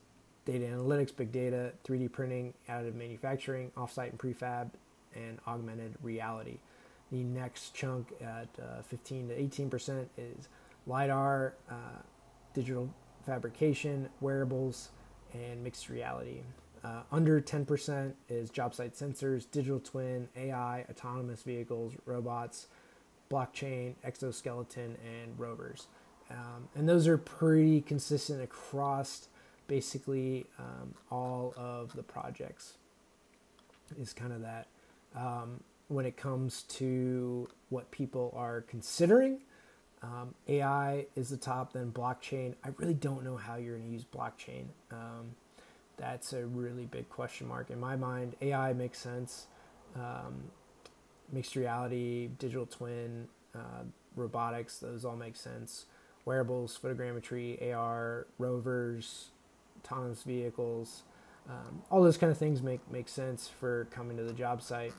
data 0.45 0.65
analytics, 0.65 1.15
big 1.15 1.31
data, 1.31 1.73
3D 1.85 2.11
printing, 2.11 2.53
additive 2.69 2.95
manufacturing, 2.95 3.71
offsite 3.77 4.09
and 4.09 4.17
prefab, 4.17 4.69
and 5.15 5.39
augmented 5.47 5.95
reality. 6.01 6.57
The 7.11 7.23
next 7.23 7.73
chunk 7.73 8.13
at 8.21 8.47
uh, 8.61 8.81
15 8.83 9.29
to 9.29 9.35
18% 9.35 10.05
is 10.17 10.49
LiDAR, 10.85 11.53
uh, 11.69 11.73
digital 12.53 12.89
fabrication, 13.25 14.09
wearables, 14.21 14.89
and 15.33 15.63
mixed 15.63 15.89
reality. 15.89 16.41
Uh, 16.83 17.01
under 17.11 17.41
10% 17.41 18.13
is 18.29 18.49
job 18.49 18.73
site 18.73 18.95
sensors, 18.95 19.45
digital 19.51 19.79
twin, 19.79 20.29
AI, 20.37 20.85
autonomous 20.89 21.43
vehicles, 21.43 21.93
robots, 22.05 22.67
blockchain, 23.31 23.95
exoskeleton, 24.03 24.97
and 25.05 25.37
rovers. 25.39 25.87
Um, 26.29 26.69
and 26.75 26.87
those 26.87 27.07
are 27.07 27.17
pretty 27.17 27.81
consistent 27.81 28.41
across 28.41 29.27
basically 29.67 30.45
um, 30.59 30.93
all 31.11 31.53
of 31.57 31.93
the 31.95 32.03
projects. 32.03 32.75
is 33.99 34.13
kind 34.13 34.33
of 34.33 34.41
that. 34.41 34.67
Um, 35.15 35.61
when 35.87 36.05
it 36.05 36.17
comes 36.17 36.63
to 36.63 37.47
what 37.69 37.89
people 37.91 38.33
are 38.35 38.61
considering, 38.61 39.39
um, 40.03 40.35
AI 40.47 41.05
is 41.15 41.29
the 41.29 41.37
top, 41.37 41.73
then 41.73 41.91
blockchain. 41.91 42.53
I 42.63 42.69
really 42.77 42.93
don't 42.93 43.23
know 43.23 43.37
how 43.37 43.55
you're 43.55 43.77
going 43.77 43.87
to 43.87 43.93
use 43.93 44.05
blockchain. 44.05 44.65
That's 45.97 46.33
a 46.33 46.45
really 46.45 46.85
big 46.85 47.09
question 47.09 47.47
mark 47.47 47.69
in 47.69 47.79
my 47.79 47.95
mind. 47.95 48.35
AI 48.41 48.73
makes 48.73 48.99
sense. 48.99 49.47
Um, 49.95 50.51
mixed 51.31 51.55
reality, 51.55 52.29
digital 52.39 52.65
twin, 52.65 53.27
uh, 53.55 53.83
robotics, 54.15 54.79
those 54.79 55.05
all 55.05 55.15
make 55.15 55.35
sense. 55.35 55.85
Wearables, 56.25 56.77
photogrammetry, 56.81 57.73
AR, 57.73 58.27
rovers, 58.37 59.29
autonomous 59.79 60.23
vehicles, 60.23 61.03
um, 61.49 61.81
all 61.89 62.03
those 62.03 62.17
kind 62.17 62.31
of 62.31 62.37
things 62.37 62.61
make 62.61 62.81
make 62.91 63.07
sense 63.07 63.47
for 63.47 63.87
coming 63.91 64.17
to 64.17 64.23
the 64.23 64.33
job 64.33 64.61
site. 64.61 64.93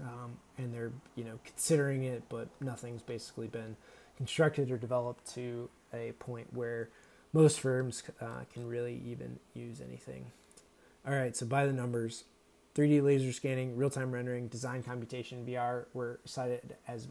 Um, 0.00 0.38
and 0.58 0.72
they're 0.74 0.92
you 1.14 1.24
know 1.24 1.38
considering 1.44 2.04
it, 2.04 2.22
but 2.28 2.48
nothing's 2.60 3.02
basically 3.02 3.46
been 3.48 3.76
constructed 4.16 4.70
or 4.70 4.78
developed 4.78 5.32
to 5.34 5.68
a 5.92 6.12
point 6.12 6.46
where 6.52 6.88
most 7.32 7.60
firms 7.60 8.02
uh, 8.20 8.44
can 8.52 8.66
really 8.66 9.00
even 9.06 9.38
use 9.54 9.80
anything. 9.80 10.26
All 11.06 11.14
right, 11.14 11.36
so 11.36 11.46
by 11.46 11.66
the 11.66 11.72
numbers, 11.72 12.24
3D 12.74 13.02
laser 13.02 13.32
scanning, 13.32 13.76
real 13.76 13.90
time 13.90 14.12
rendering, 14.12 14.48
design 14.48 14.82
computation, 14.82 15.44
VR 15.46 15.86
were 15.92 16.20
cited 16.24 16.76
as 16.86 17.08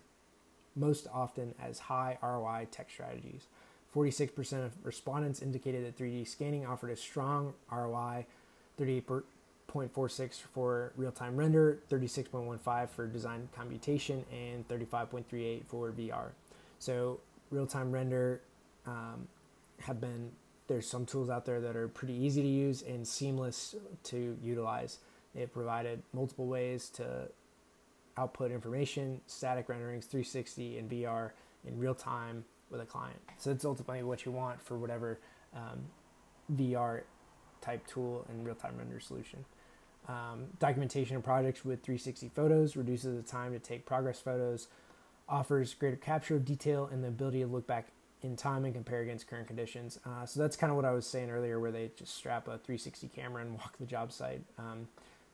most 0.76 1.08
often 1.14 1.54
as 1.62 1.80
high 1.80 2.18
ROI 2.22 2.68
tech 2.72 2.90
strategies. 2.90 3.48
46% 3.94 4.66
of 4.66 4.72
respondents 4.84 5.42
indicated 5.42 5.86
that 5.86 5.98
3D 5.98 6.28
scanning 6.28 6.66
offered 6.66 6.92
a 6.92 6.96
strong 6.96 7.54
ROI, 7.70 8.26
38.46 8.80 10.40
for 10.40 10.94
real 10.96 11.12
time 11.12 11.36
render, 11.36 11.80
36.15 11.90 12.90
for 12.90 13.08
design 13.08 13.50
computation, 13.54 14.24
and 14.32 14.66
35.38 14.70 15.66
for 15.66 15.92
VR. 15.92 16.30
So, 16.80 17.20
real 17.50 17.68
time 17.68 17.92
render 17.92 18.40
um, 18.88 19.28
have 19.82 20.02
been, 20.02 20.32
there's 20.68 20.88
some 20.88 21.06
tools 21.06 21.30
out 21.30 21.46
there 21.46 21.60
that 21.62 21.76
are 21.76 21.88
pretty 21.88 22.14
easy 22.14 22.42
to 22.42 22.48
use 22.48 22.82
and 22.82 23.08
seamless 23.08 23.76
to 24.04 24.38
utilize. 24.42 25.00
They've 25.36 25.52
provided 25.52 26.02
multiple 26.14 26.48
ways 26.48 26.90
to 26.92 27.30
output 28.18 28.52
information, 28.52 29.22
static 29.28 29.70
renderings, 29.70 30.06
360, 30.06 30.78
and 30.78 30.90
VR 30.90 31.32
in 31.66 31.78
real 31.78 31.96
time 31.96 32.44
with 32.70 32.82
a 32.82 32.86
client. 32.86 33.20
So 33.38 33.52
it's 33.52 33.66
ultimately 33.66 34.04
what 34.04 34.26
you 34.26 34.32
want 34.32 34.62
for 34.62 34.78
whatever 34.78 35.20
um, 35.56 35.80
VR 36.56 37.02
type 37.62 37.86
tool 37.88 38.26
and 38.30 38.46
real 38.46 38.56
time 38.56 38.76
render 38.78 39.00
solution. 39.00 39.46
Um, 40.08 40.48
documentation 40.60 41.16
of 41.16 41.24
projects 41.24 41.64
with 41.64 41.84
360 41.84 42.30
photos 42.30 42.76
reduces 42.76 43.16
the 43.16 43.30
time 43.30 43.54
to 43.54 43.60
take 43.60 43.86
progress 43.86 44.20
photos, 44.20 44.68
offers 45.30 45.74
greater 45.74 45.96
capture 45.96 46.36
of 46.36 46.44
detail, 46.44 46.90
and 46.92 47.04
the 47.04 47.08
ability 47.08 47.42
to 47.42 47.48
look 47.48 47.68
back 47.68 47.88
in 48.24 48.36
time 48.36 48.66
and 48.66 48.74
compare 48.74 49.02
against 49.02 49.28
current 49.28 49.48
conditions. 49.48 50.00
Uh, 50.06 50.26
so 50.26 50.40
that's 50.40 50.56
kind 50.56 50.72
of 50.72 50.76
what 50.76 50.86
I 50.86 50.92
was 50.92 51.08
saying 51.08 51.30
earlier, 51.30 51.60
where 51.60 51.72
they 51.72 51.92
just 51.96 52.16
strap 52.16 52.48
a 52.48 52.58
360 52.58 53.08
camera 53.10 53.42
and 53.42 53.54
walk 53.54 53.78
the 53.80 53.86
job 53.86 54.12
site. 54.12 54.42
Um, 54.58 54.88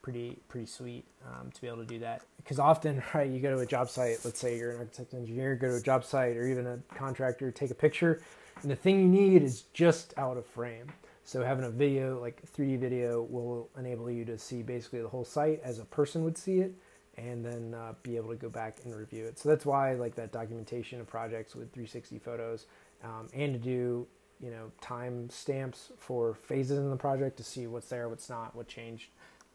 pretty 0.07 0.39
pretty 0.47 0.65
sweet 0.65 1.03
um, 1.25 1.51
to 1.51 1.59
be 1.59 1.67
able 1.67 1.79
to 1.79 1.85
do 1.85 1.99
that 1.99 2.21
because 2.37 2.59
often 2.59 3.03
right 3.13 3.29
you 3.29 3.41
go 3.41 3.53
to 3.53 3.61
a 3.61 3.65
job 3.65 3.89
site 3.89 4.17
let's 4.23 4.39
say 4.39 4.57
you're 4.57 4.71
an 4.71 4.77
architect 4.77 5.13
engineer 5.13 5.53
go 5.53 5.67
to 5.67 5.75
a 5.75 5.81
job 5.81 6.05
site 6.05 6.37
or 6.37 6.47
even 6.47 6.65
a 6.65 6.77
contractor 6.95 7.51
take 7.51 7.71
a 7.71 7.75
picture 7.75 8.21
and 8.61 8.71
the 8.71 8.75
thing 8.75 9.01
you 9.01 9.07
need 9.07 9.43
is 9.43 9.63
just 9.73 10.13
out 10.17 10.37
of 10.37 10.45
frame 10.45 10.87
so 11.25 11.43
having 11.43 11.65
a 11.65 11.69
video 11.69 12.21
like 12.21 12.41
3d 12.55 12.79
video 12.79 13.23
will 13.23 13.69
enable 13.77 14.09
you 14.09 14.23
to 14.23 14.37
see 14.37 14.61
basically 14.61 15.01
the 15.01 15.09
whole 15.09 15.25
site 15.25 15.59
as 15.61 15.79
a 15.79 15.85
person 15.85 16.23
would 16.23 16.37
see 16.37 16.59
it 16.59 16.73
and 17.17 17.43
then 17.43 17.73
uh, 17.73 17.93
be 18.03 18.15
able 18.15 18.29
to 18.29 18.35
go 18.35 18.49
back 18.49 18.77
and 18.83 18.95
review 18.95 19.25
it 19.25 19.39
so 19.39 19.49
that's 19.49 19.65
why 19.65 19.91
I 19.91 19.93
like 19.95 20.15
that 20.15 20.31
documentation 20.31 20.99
of 20.99 21.07
projects 21.07 21.55
with 21.55 21.71
360 21.73 22.19
photos 22.19 22.65
um, 23.03 23.27
and 23.33 23.53
to 23.53 23.59
do 23.59 24.07
you 24.39 24.51
know 24.51 24.71
time 24.81 25.29
stamps 25.29 25.91
for 25.97 26.33
phases 26.33 26.77
in 26.77 26.89
the 26.89 26.95
project 26.95 27.37
to 27.37 27.43
see 27.43 27.67
what's 27.67 27.89
there 27.89 28.07
what's 28.07 28.29
not 28.29 28.55
what 28.55 28.67
changed 28.67 29.09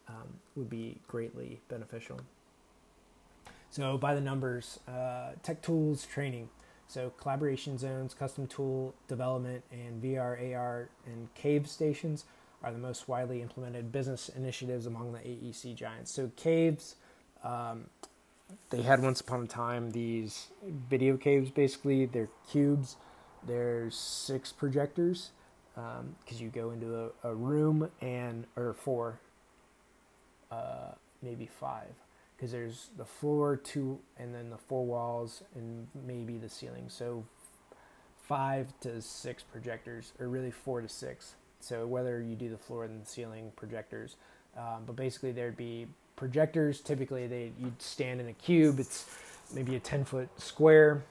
um, 0.09 0.29
would 0.57 0.71
be 0.71 0.99
greatly 1.07 1.61
beneficial. 1.69 2.21
So, 3.71 3.97
by 3.97 4.15
the 4.15 4.21
numbers, 4.21 4.81
uh, 4.87 5.31
tech 5.43 5.63
tools 5.63 6.05
training. 6.05 6.51
So, 6.89 7.11
collaboration 7.19 7.79
zones, 7.79 8.13
custom 8.13 8.47
tool 8.47 8.95
development, 9.09 9.65
and 9.73 10.03
VR, 10.03 10.55
AR, 10.55 10.91
and 11.07 11.33
cave 11.35 11.67
stations 11.67 12.27
are 12.63 12.71
the 12.71 12.79
most 12.79 13.09
widely 13.09 13.41
implemented 13.41 13.91
business 13.91 14.29
initiatives 14.29 14.87
among 14.87 15.13
the 15.13 15.21
AEC 15.21 15.75
giants. 15.75 16.11
So, 16.11 16.31
caves, 16.37 16.97
um, 17.45 17.87
they 18.71 18.83
had 18.83 19.03
once 19.03 19.21
upon 19.21 19.45
a 19.45 19.47
time 19.47 19.91
these 19.91 20.49
video 20.89 21.17
caves 21.17 21.51
basically, 21.51 22.07
they're 22.07 22.29
cubes. 22.51 22.97
There's 23.47 23.97
six 23.97 24.53
projectors 24.53 25.31
because 25.75 26.01
um, 26.01 26.17
you 26.39 26.49
go 26.49 26.71
into 26.71 26.95
a, 26.95 27.31
a 27.31 27.35
room 27.35 27.91
and, 28.01 28.47
or 28.57 28.75
four, 28.75 29.19
uh, 30.51 30.93
maybe 31.23 31.47
five. 31.47 31.95
Because 32.37 32.53
there's 32.53 32.91
the 32.97 33.05
floor 33.05 33.57
two 33.57 33.99
and 34.19 34.35
then 34.35 34.51
the 34.51 34.59
four 34.59 34.85
walls 34.85 35.43
and 35.55 35.87
maybe 36.07 36.39
the 36.39 36.49
ceiling. 36.49 36.85
So 36.89 37.25
five 38.17 38.73
to 38.81 39.01
six 39.01 39.43
projectors 39.43 40.13
or 40.19 40.29
really 40.29 40.51
four 40.51 40.81
to 40.81 40.89
six. 40.89 41.35
So 41.61 41.87
whether 41.87 42.21
you 42.21 42.35
do 42.35 42.49
the 42.49 42.59
floor 42.59 42.85
and 42.85 43.03
the 43.03 43.07
ceiling 43.07 43.53
projectors 43.57 44.17
um, 44.57 44.83
but 44.87 44.97
basically 44.97 45.33
there'd 45.33 45.57
be 45.57 45.87
projectors 46.17 46.81
typically 46.81 47.27
they 47.27 47.53
you'd 47.59 47.81
stand 47.81 48.21
in 48.21 48.29
a 48.29 48.33
cube 48.33 48.79
it's 48.79 49.07
maybe 49.55 49.77
a 49.77 49.81
10 49.81 50.05
foot 50.05 50.29
square 50.41 51.03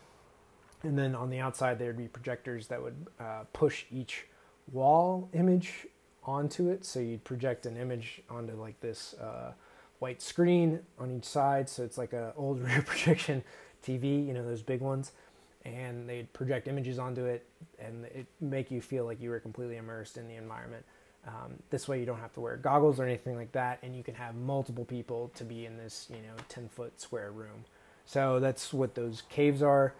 and 0.83 0.97
then 0.97 1.15
on 1.15 1.29
the 1.29 1.39
outside 1.39 1.79
there'd 1.79 1.97
be 1.97 2.07
projectors 2.07 2.67
that 2.67 2.81
would 2.81 3.07
uh, 3.19 3.43
push 3.53 3.85
each 3.91 4.25
wall 4.71 5.29
image 5.33 5.87
onto 6.23 6.69
it. 6.69 6.85
So 6.85 6.99
you'd 6.99 7.23
project 7.23 7.65
an 7.65 7.77
image 7.77 8.21
onto 8.29 8.53
like 8.53 8.79
this 8.79 9.13
uh, 9.15 9.53
white 9.99 10.21
screen 10.21 10.79
on 10.99 11.11
each 11.11 11.25
side. 11.25 11.69
So 11.69 11.83
it's 11.83 11.97
like 11.97 12.13
a 12.13 12.33
old 12.37 12.61
rear 12.61 12.81
projection 12.81 13.43
TV, 13.85 14.25
you 14.25 14.33
know, 14.33 14.43
those 14.43 14.61
big 14.61 14.81
ones. 14.81 15.11
And 15.63 16.09
they'd 16.09 16.31
project 16.33 16.67
images 16.67 16.97
onto 16.97 17.25
it 17.25 17.45
and 17.77 18.05
it 18.05 18.25
make 18.39 18.71
you 18.71 18.81
feel 18.81 19.05
like 19.05 19.21
you 19.21 19.29
were 19.29 19.39
completely 19.39 19.77
immersed 19.77 20.17
in 20.17 20.27
the 20.27 20.35
environment. 20.35 20.83
Um, 21.27 21.53
this 21.69 21.87
way 21.87 21.99
you 21.99 22.05
don't 22.05 22.19
have 22.19 22.33
to 22.33 22.39
wear 22.39 22.57
goggles 22.57 22.99
or 22.99 23.05
anything 23.05 23.35
like 23.35 23.51
that, 23.51 23.79
and 23.83 23.95
you 23.95 24.03
can 24.03 24.15
have 24.15 24.35
multiple 24.35 24.85
people 24.85 25.31
to 25.35 25.43
be 25.43 25.65
in 25.65 25.77
this, 25.77 26.07
you 26.09 26.17
know, 26.17 26.35
10 26.49 26.69
foot 26.69 26.99
square 26.99 27.31
room. 27.31 27.65
So 28.05 28.39
that's 28.39 28.73
what 28.73 28.95
those 28.95 29.23
caves 29.29 29.61
are. 29.61 29.93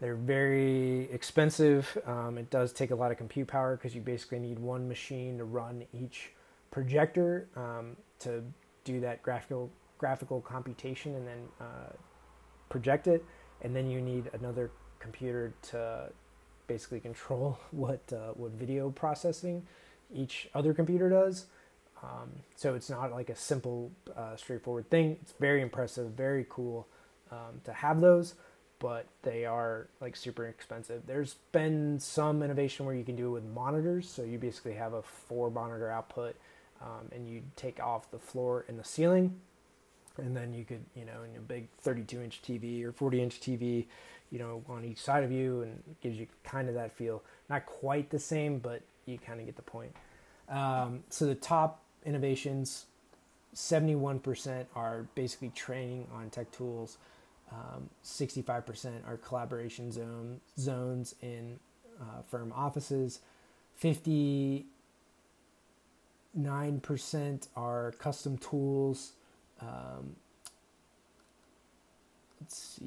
They're 0.00 0.16
very 0.16 1.10
expensive. 1.12 1.96
Um, 2.04 2.36
it 2.38 2.50
does 2.50 2.72
take 2.72 2.90
a 2.90 2.94
lot 2.94 3.12
of 3.12 3.16
compute 3.16 3.46
power 3.46 3.76
because 3.76 3.94
you 3.94 4.00
basically 4.00 4.40
need 4.40 4.58
one 4.58 4.88
machine 4.88 5.38
to 5.38 5.44
run 5.44 5.84
each 5.92 6.32
projector 6.70 7.48
um, 7.56 7.96
to 8.18 8.42
do 8.82 9.00
that 9.00 9.22
graphical 9.22 9.70
graphical 9.96 10.40
computation 10.40 11.14
and 11.14 11.26
then 11.26 11.38
uh, 11.60 11.92
project 12.68 13.06
it. 13.06 13.24
And 13.62 13.74
then 13.74 13.88
you 13.88 14.00
need 14.00 14.28
another 14.34 14.70
computer 14.98 15.54
to 15.70 16.10
basically 16.66 17.00
control 17.00 17.58
what 17.70 18.00
uh, 18.12 18.32
what 18.34 18.50
video 18.52 18.90
processing 18.90 19.64
each 20.12 20.48
other 20.54 20.74
computer 20.74 21.08
does. 21.08 21.46
Um, 22.02 22.30
so 22.56 22.74
it's 22.74 22.90
not 22.90 23.12
like 23.12 23.30
a 23.30 23.36
simple, 23.36 23.90
uh, 24.16 24.36
straightforward 24.36 24.90
thing. 24.90 25.16
It's 25.22 25.32
very 25.40 25.62
impressive, 25.62 26.08
very 26.10 26.46
cool 26.48 26.86
um, 27.30 27.60
to 27.64 27.72
have 27.72 28.00
those 28.00 28.34
but 28.84 29.06
they 29.22 29.46
are 29.46 29.88
like 30.02 30.14
super 30.14 30.46
expensive. 30.46 31.02
There's 31.06 31.36
been 31.52 31.98
some 31.98 32.42
innovation 32.42 32.84
where 32.84 32.94
you 32.94 33.02
can 33.02 33.16
do 33.16 33.28
it 33.28 33.30
with 33.30 33.44
monitors, 33.44 34.06
so 34.06 34.22
you 34.22 34.38
basically 34.38 34.74
have 34.74 34.92
a 34.92 35.00
four 35.00 35.50
monitor 35.50 35.90
output, 35.90 36.36
um, 36.82 37.08
and 37.10 37.26
you 37.26 37.40
take 37.56 37.80
off 37.80 38.10
the 38.10 38.18
floor 38.18 38.66
and 38.68 38.78
the 38.78 38.84
ceiling, 38.84 39.40
and 40.18 40.36
then 40.36 40.52
you 40.52 40.66
could, 40.66 40.84
you 40.94 41.06
know, 41.06 41.22
in 41.22 41.34
a 41.34 41.40
big 41.40 41.68
32 41.80 42.20
inch 42.20 42.42
TV 42.42 42.84
or 42.84 42.92
40 42.92 43.22
inch 43.22 43.40
TV, 43.40 43.86
you 44.30 44.38
know, 44.38 44.62
on 44.68 44.84
each 44.84 45.00
side 45.00 45.24
of 45.24 45.32
you, 45.32 45.62
and 45.62 45.82
gives 46.02 46.18
you 46.18 46.26
kind 46.42 46.68
of 46.68 46.74
that 46.74 46.92
feel. 46.92 47.22
Not 47.48 47.64
quite 47.64 48.10
the 48.10 48.18
same, 48.18 48.58
but 48.58 48.82
you 49.06 49.18
kind 49.18 49.40
of 49.40 49.46
get 49.46 49.56
the 49.56 49.62
point. 49.62 49.94
Um, 50.48 51.04
so 51.08 51.26
the 51.26 51.34
top 51.34 51.82
innovations, 52.04 52.86
71% 53.54 54.66
are 54.74 55.06
basically 55.14 55.50
training 55.50 56.06
on 56.12 56.30
tech 56.30 56.50
tools. 56.52 56.98
Um, 57.50 57.88
65% 58.04 59.06
are 59.06 59.16
collaboration 59.18 59.92
zone, 59.92 60.40
zones 60.58 61.14
in 61.22 61.58
uh, 62.00 62.22
firm 62.28 62.52
offices. 62.54 63.20
59% 63.82 64.66
are 67.56 67.92
custom 67.98 68.38
tools. 68.38 69.12
Um, 69.60 70.16
let's 72.40 72.56
see. 72.56 72.82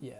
Yeah, 0.00 0.14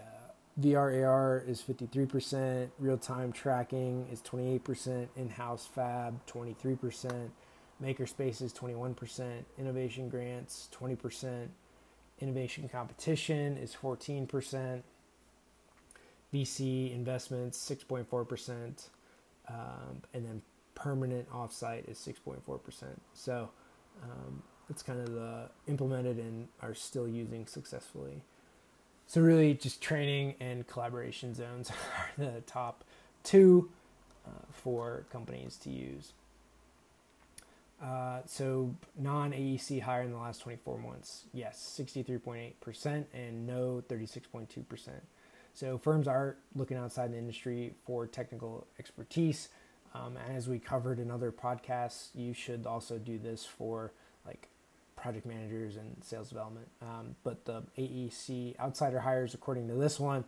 VR 0.59 1.03
AR 1.03 1.43
is 1.47 1.61
53%, 1.61 2.69
real 2.77 2.97
time 2.97 3.31
tracking 3.31 4.07
is 4.11 4.21
28%, 4.21 5.07
in 5.15 5.29
house 5.29 5.65
fab 5.65 6.23
23%, 6.27 7.29
Makerspace 7.81 8.41
is 8.41 8.53
21%, 8.53 9.43
innovation 9.57 10.09
grants 10.09 10.69
20%, 10.79 11.47
innovation 12.19 12.69
competition 12.69 13.57
is 13.57 13.75
14%, 13.75 14.83
VC 16.31 16.93
investments 16.93 17.57
6.4%, 17.69 18.89
um, 19.49 20.01
and 20.13 20.25
then 20.25 20.41
permanent 20.75 21.29
offsite 21.31 21.89
is 21.89 21.97
6.4%. 21.97 22.83
So 23.13 23.49
um, 24.03 24.43
it's 24.69 24.83
kind 24.83 24.99
of 24.99 25.13
the 25.13 25.49
implemented 25.67 26.17
and 26.17 26.47
are 26.61 26.75
still 26.75 27.07
using 27.07 27.47
successfully. 27.47 28.21
So 29.07 29.21
really, 29.21 29.53
just 29.53 29.81
training 29.81 30.35
and 30.39 30.65
collaboration 30.67 31.33
zones 31.35 31.71
are 31.97 32.11
the 32.17 32.41
top 32.41 32.83
two 33.23 33.69
uh, 34.25 34.29
for 34.51 35.05
companies 35.11 35.57
to 35.57 35.69
use. 35.69 36.13
Uh, 37.83 38.21
so 38.25 38.73
non 38.97 39.31
AEC 39.33 39.81
higher 39.81 40.03
in 40.03 40.11
the 40.11 40.17
last 40.17 40.41
24 40.41 40.77
months, 40.77 41.25
yes, 41.33 41.77
63.8%, 41.79 43.05
and 43.13 43.45
no 43.45 43.83
36.2%. 43.89 44.89
So 45.53 45.77
firms 45.77 46.07
are 46.07 46.37
looking 46.55 46.77
outside 46.77 47.11
the 47.11 47.17
industry 47.17 47.73
for 47.85 48.07
technical 48.07 48.65
expertise. 48.79 49.49
Um, 49.93 50.17
as 50.33 50.47
we 50.47 50.59
covered 50.59 50.97
in 50.97 51.11
other 51.11 51.31
podcasts, 51.31 52.07
you 52.15 52.33
should 52.33 52.65
also 52.65 52.97
do 52.97 53.19
this 53.19 53.45
for 53.45 53.91
like 54.25 54.47
project 55.03 55.25
managers 55.25 55.75
and 55.75 56.01
sales 56.01 56.29
development. 56.29 56.65
Um, 56.81 57.13
but 57.25 57.43
the 57.43 57.61
AEC 57.77 58.57
outsider 58.57 59.01
hires, 59.01 59.33
according 59.33 59.67
to 59.67 59.73
this 59.73 59.99
one, 59.99 60.23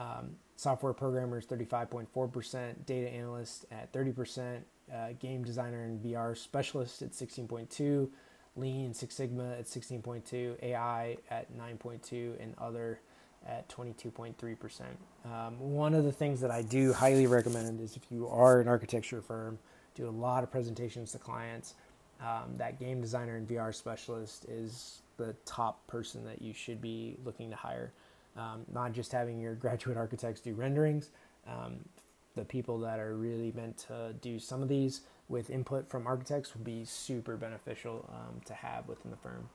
um, 0.00 0.30
software 0.56 0.92
programmers 0.92 1.46
35.4%, 1.46 2.84
data 2.84 3.08
analyst 3.08 3.66
at 3.70 3.92
30%, 3.92 4.62
uh, 4.92 5.08
game 5.20 5.44
designer 5.44 5.84
and 5.84 6.02
VR 6.02 6.36
specialist 6.36 7.02
at 7.02 7.12
16.2, 7.12 8.08
lean 8.56 8.92
Six 8.92 9.14
Sigma 9.14 9.52
at 9.52 9.66
16.2, 9.66 10.60
AI 10.60 11.16
at 11.30 11.56
9.2, 11.56 12.42
and 12.42 12.52
other 12.58 12.98
at 13.46 13.68
22.3%. 13.68 14.80
Um, 15.24 15.60
one 15.60 15.94
of 15.94 16.02
the 16.02 16.10
things 16.10 16.40
that 16.40 16.50
I 16.50 16.62
do 16.62 16.92
highly 16.92 17.28
recommend 17.28 17.80
is 17.80 17.94
if 17.94 18.10
you 18.10 18.26
are 18.26 18.60
an 18.60 18.66
architecture 18.66 19.22
firm, 19.22 19.60
do 19.94 20.08
a 20.08 20.10
lot 20.10 20.42
of 20.42 20.50
presentations 20.50 21.12
to 21.12 21.18
clients. 21.18 21.74
Um, 22.20 22.56
that 22.56 22.78
game 22.78 23.00
designer 23.00 23.36
and 23.36 23.46
VR 23.46 23.74
specialist 23.74 24.46
is 24.46 25.02
the 25.16 25.34
top 25.44 25.86
person 25.86 26.24
that 26.24 26.40
you 26.40 26.52
should 26.52 26.80
be 26.80 27.16
looking 27.24 27.50
to 27.50 27.56
hire. 27.56 27.92
Um, 28.36 28.64
not 28.72 28.92
just 28.92 29.12
having 29.12 29.40
your 29.40 29.54
graduate 29.54 29.96
architects 29.96 30.40
do 30.40 30.54
renderings, 30.54 31.10
um, 31.46 31.76
the 32.34 32.44
people 32.44 32.78
that 32.80 32.98
are 33.00 33.16
really 33.16 33.52
meant 33.56 33.78
to 33.88 34.14
do 34.20 34.38
some 34.38 34.62
of 34.62 34.68
these 34.68 35.02
with 35.28 35.50
input 35.50 35.88
from 35.88 36.06
architects 36.06 36.54
would 36.54 36.64
be 36.64 36.84
super 36.84 37.36
beneficial 37.36 38.08
um, 38.12 38.40
to 38.44 38.54
have 38.54 38.86
within 38.88 39.10
the 39.10 39.16
firm. 39.16 39.48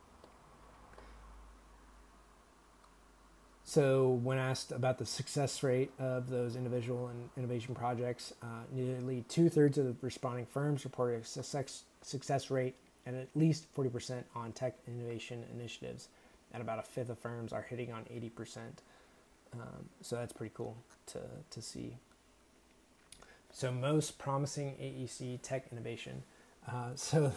So, 3.63 4.19
when 4.23 4.37
asked 4.37 4.71
about 4.71 4.97
the 4.97 5.05
success 5.05 5.61
rate 5.61 5.91
of 5.99 6.29
those 6.29 6.55
individual 6.55 7.07
and 7.07 7.29
innovation 7.37 7.75
projects, 7.75 8.33
uh, 8.41 8.63
nearly 8.71 9.23
two 9.29 9.49
thirds 9.49 9.77
of 9.77 9.85
the 9.85 9.95
responding 10.01 10.45
firms 10.45 10.83
reported 10.83 11.21
a 11.21 11.25
success, 11.25 11.83
success 12.01 12.49
rate 12.49 12.75
and 13.05 13.15
at 13.15 13.27
least 13.35 13.73
40% 13.75 14.23
on 14.35 14.51
tech 14.51 14.75
innovation 14.87 15.43
initiatives, 15.55 16.07
and 16.53 16.61
about 16.61 16.79
a 16.79 16.83
fifth 16.83 17.09
of 17.09 17.17
firms 17.19 17.51
are 17.51 17.63
hitting 17.63 17.91
on 17.91 18.03
80%. 18.05 18.57
Um, 19.53 19.89
so, 20.01 20.15
that's 20.15 20.33
pretty 20.33 20.53
cool 20.55 20.77
to, 21.07 21.19
to 21.51 21.61
see. 21.61 21.97
So, 23.51 23.71
most 23.71 24.17
promising 24.17 24.75
AEC 24.81 25.39
tech 25.43 25.67
innovation. 25.71 26.23
Uh, 26.67 26.89
so, 26.95 27.31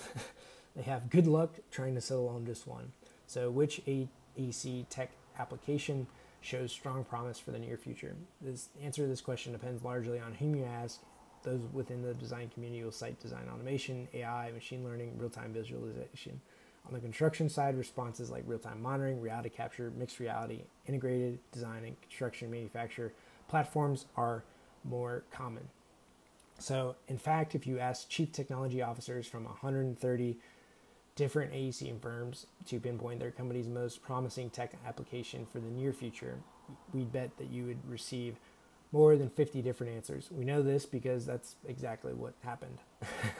they 0.75 0.83
have 0.83 1.11
good 1.11 1.27
luck 1.27 1.59
trying 1.71 1.95
to 1.95 2.01
settle 2.01 2.29
on 2.29 2.47
just 2.47 2.67
one. 2.67 2.93
So, 3.27 3.51
which 3.51 3.83
AEC 3.87 4.87
tech 4.89 5.11
application 5.39 6.07
shows 6.41 6.73
strong 6.73 7.05
promise 7.05 7.39
for 7.39 7.51
the 7.51 7.59
near 7.59 7.77
future? 7.77 8.15
This 8.41 8.69
answer 8.83 9.03
to 9.03 9.09
this 9.09 9.21
question 9.21 9.53
depends 9.53 9.83
largely 9.83 10.19
on 10.19 10.35
whom 10.35 10.55
you 10.55 10.65
ask. 10.65 11.01
Those 11.43 11.61
within 11.73 12.03
the 12.03 12.15
design 12.15 12.51
community 12.53 12.83
will 12.83 12.93
cite 12.93 13.21
design 13.21 13.49
automation, 13.53 14.09
AI, 14.15 14.51
machine 14.53 14.85
learning, 14.85 15.19
real 15.19 15.31
time 15.31 15.53
visualization. 15.53 16.41
On 16.87 16.93
the 16.93 17.01
construction 17.01 17.49
side, 17.49 17.77
responses 17.77 18.31
like 18.31 18.45
real 18.47 18.59
time 18.59 18.81
monitoring, 18.83 19.21
reality 19.21 19.49
capture, 19.49 19.91
mixed 19.97 20.21
reality, 20.21 20.63
integrated 20.87 21.39
design, 21.53 21.85
and 21.85 22.01
construction 22.01 22.51
manufacture 22.51 23.13
platforms 23.49 24.07
are 24.17 24.45
more 24.85 25.25
common. 25.31 25.69
So, 26.59 26.97
in 27.09 27.19
fact, 27.19 27.55
if 27.55 27.67
you 27.67 27.79
ask 27.79 28.09
chief 28.09 28.33
technology 28.33 28.81
officers 28.83 29.27
from 29.27 29.45
130 29.45 30.39
different 31.17 31.53
AEC 31.53 32.01
firms 32.01 32.47
to 32.67 32.81
pinpoint 32.81 33.21
their 33.21 33.31
company's 33.31 33.69
most 33.69 34.03
promising 34.03 34.51
tech 34.51 34.73
application 34.87 35.47
for 35.47 35.61
the 35.61 35.71
near 35.71 35.93
future, 35.93 36.39
we'd 36.93 37.13
bet 37.13 37.37
that 37.39 37.51
you 37.51 37.67
would 37.67 37.89
receive 37.89 38.37
more 38.93 39.17
than 39.17 39.29
50 39.29 39.61
different 39.63 39.93
answers. 39.95 40.29
We 40.31 40.45
know 40.45 40.63
this 40.63 40.87
because 40.87 41.27
that's 41.27 41.57
exactly 41.67 42.13
what 42.13 42.35
happened. 42.43 42.79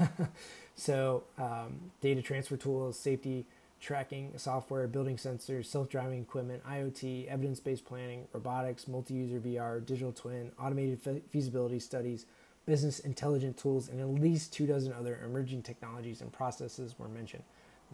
so, 0.75 1.25
um, 1.39 1.93
data 2.01 2.23
transfer 2.23 2.57
tools, 2.57 2.99
safety 2.99 3.47
tracking 3.81 4.33
software, 4.37 4.89
building 4.89 5.17
sensors, 5.17 5.67
self 5.67 5.89
driving 5.89 6.21
equipment, 6.23 6.65
IoT, 6.65 7.29
evidence 7.29 7.61
based 7.61 7.85
planning, 7.85 8.27
robotics, 8.33 8.89
multi 8.89 9.15
user 9.15 9.39
VR, 9.39 9.85
digital 9.85 10.13
twin, 10.13 10.51
automated 10.59 11.01
fe- 11.01 11.23
feasibility 11.29 11.79
studies, 11.79 12.27
business 12.67 12.99
intelligence 13.01 13.61
tools, 13.61 13.89
and 13.89 14.01
at 14.01 14.09
least 14.09 14.53
two 14.53 14.67
dozen 14.67 14.93
other 14.93 15.21
emerging 15.25 15.63
technologies 15.63 16.21
and 16.21 16.33
processes 16.33 16.99
were 16.99 17.09
mentioned. 17.09 17.45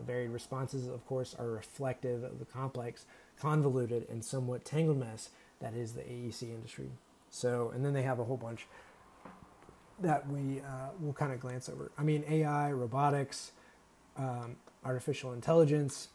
The 0.00 0.06
varied 0.06 0.30
responses, 0.30 0.88
of 0.88 1.06
course, 1.06 1.36
are 1.38 1.46
reflective 1.50 2.24
of 2.24 2.38
the 2.38 2.46
complex, 2.46 3.04
convoluted, 3.38 4.08
and 4.08 4.24
somewhat 4.24 4.64
tangled 4.64 4.98
mess 4.98 5.28
that 5.60 5.74
is 5.74 5.92
the 5.92 6.00
AEC 6.00 6.42
industry. 6.44 6.88
So, 7.28 7.70
and 7.74 7.84
then 7.84 7.92
they 7.92 8.00
have 8.02 8.18
a 8.18 8.24
whole 8.24 8.38
bunch 8.38 8.66
that 10.00 10.26
we 10.26 10.60
uh, 10.60 10.88
will 10.98 11.12
kind 11.12 11.32
of 11.34 11.40
glance 11.40 11.68
over. 11.68 11.92
I 11.98 12.02
mean, 12.02 12.24
AI, 12.30 12.72
robotics, 12.72 13.52
um, 14.16 14.56
artificial 14.86 15.34
intelligence, 15.34 16.08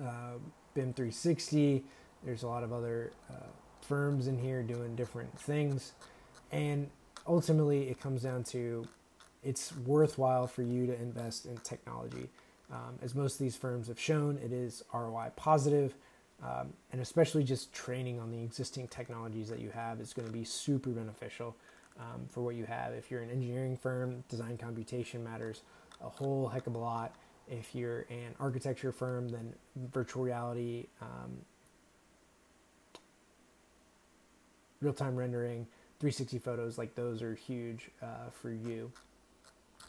uh, 0.00 0.34
BIM 0.74 0.92
360. 0.92 1.82
There's 2.22 2.44
a 2.44 2.46
lot 2.46 2.62
of 2.62 2.72
other 2.72 3.10
uh, 3.28 3.46
firms 3.80 4.28
in 4.28 4.38
here 4.38 4.62
doing 4.62 4.94
different 4.94 5.36
things. 5.36 5.94
And 6.52 6.88
ultimately, 7.26 7.88
it 7.88 8.00
comes 8.00 8.22
down 8.22 8.44
to 8.44 8.86
it's 9.42 9.76
worthwhile 9.78 10.46
for 10.46 10.62
you 10.62 10.86
to 10.86 10.94
invest 10.94 11.46
in 11.46 11.56
technology. 11.58 12.28
Um, 12.72 12.98
as 13.02 13.14
most 13.14 13.34
of 13.34 13.38
these 13.40 13.56
firms 13.56 13.88
have 13.88 14.00
shown, 14.00 14.38
it 14.38 14.52
is 14.52 14.82
ROI 14.94 15.32
positive, 15.36 15.94
um, 16.42 16.72
and 16.90 17.00
especially 17.00 17.44
just 17.44 17.72
training 17.72 18.18
on 18.18 18.30
the 18.30 18.42
existing 18.42 18.88
technologies 18.88 19.48
that 19.48 19.60
you 19.60 19.70
have 19.70 20.00
is 20.00 20.12
going 20.14 20.26
to 20.26 20.32
be 20.32 20.44
super 20.44 20.90
beneficial 20.90 21.54
um, 22.00 22.22
for 22.28 22.40
what 22.40 22.54
you 22.54 22.64
have. 22.64 22.94
If 22.94 23.10
you're 23.10 23.20
an 23.20 23.30
engineering 23.30 23.76
firm, 23.76 24.24
design 24.28 24.56
computation 24.56 25.22
matters 25.22 25.62
a 26.02 26.08
whole 26.08 26.48
heck 26.48 26.66
of 26.66 26.74
a 26.74 26.78
lot. 26.78 27.14
If 27.48 27.74
you're 27.74 28.06
an 28.08 28.34
architecture 28.40 28.92
firm, 28.92 29.28
then 29.28 29.52
virtual 29.92 30.22
reality, 30.22 30.86
um, 31.02 31.44
real 34.80 34.94
time 34.94 35.16
rendering, 35.16 35.66
360 36.00 36.38
photos, 36.38 36.78
like 36.78 36.94
those 36.94 37.22
are 37.22 37.34
huge 37.34 37.90
uh, 38.02 38.30
for 38.32 38.50
you. 38.50 38.90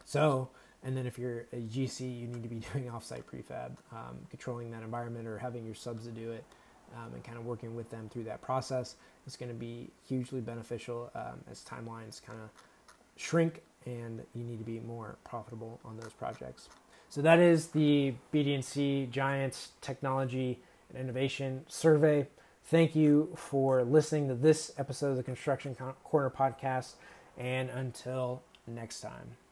So, 0.05 0.49
and 0.83 0.95
then 0.95 1.05
if 1.05 1.17
you're 1.17 1.45
a 1.53 1.57
GC, 1.57 2.01
you 2.01 2.27
need 2.27 2.43
to 2.43 2.49
be 2.49 2.55
doing 2.73 2.85
offsite 2.85 3.23
prefab, 3.23 3.71
um, 3.91 4.17
controlling 4.29 4.71
that 4.71 4.83
environment 4.83 5.27
or 5.27 5.37
having 5.37 5.65
your 5.65 5.75
subs 5.75 6.05
to 6.05 6.11
do 6.11 6.31
it 6.31 6.43
um, 6.95 7.13
and 7.13 7.23
kind 7.23 7.37
of 7.37 7.45
working 7.45 7.75
with 7.75 7.89
them 7.89 8.09
through 8.09 8.23
that 8.23 8.41
process 8.41 8.95
It's 9.25 9.35
going 9.35 9.49
to 9.49 9.55
be 9.57 9.89
hugely 10.07 10.41
beneficial 10.41 11.11
um, 11.15 11.41
as 11.49 11.63
timelines 11.63 12.21
kind 12.21 12.39
of 12.39 12.49
shrink 13.15 13.61
and 13.85 14.21
you 14.33 14.43
need 14.43 14.59
to 14.59 14.65
be 14.65 14.79
more 14.79 15.17
profitable 15.23 15.79
on 15.83 15.97
those 15.97 16.13
projects. 16.13 16.69
So 17.09 17.21
that 17.21 17.39
is 17.39 17.67
the 17.67 18.13
BD&C 18.33 19.07
Giants 19.11 19.69
Technology 19.81 20.59
and 20.89 20.97
Innovation 20.97 21.65
Survey. 21.67 22.27
Thank 22.65 22.95
you 22.95 23.33
for 23.35 23.83
listening 23.83 24.29
to 24.29 24.35
this 24.35 24.71
episode 24.77 25.11
of 25.11 25.17
the 25.17 25.23
Construction 25.23 25.75
Corner 26.03 26.29
podcast, 26.29 26.93
and 27.37 27.69
until 27.69 28.41
next 28.65 29.01
time. 29.01 29.42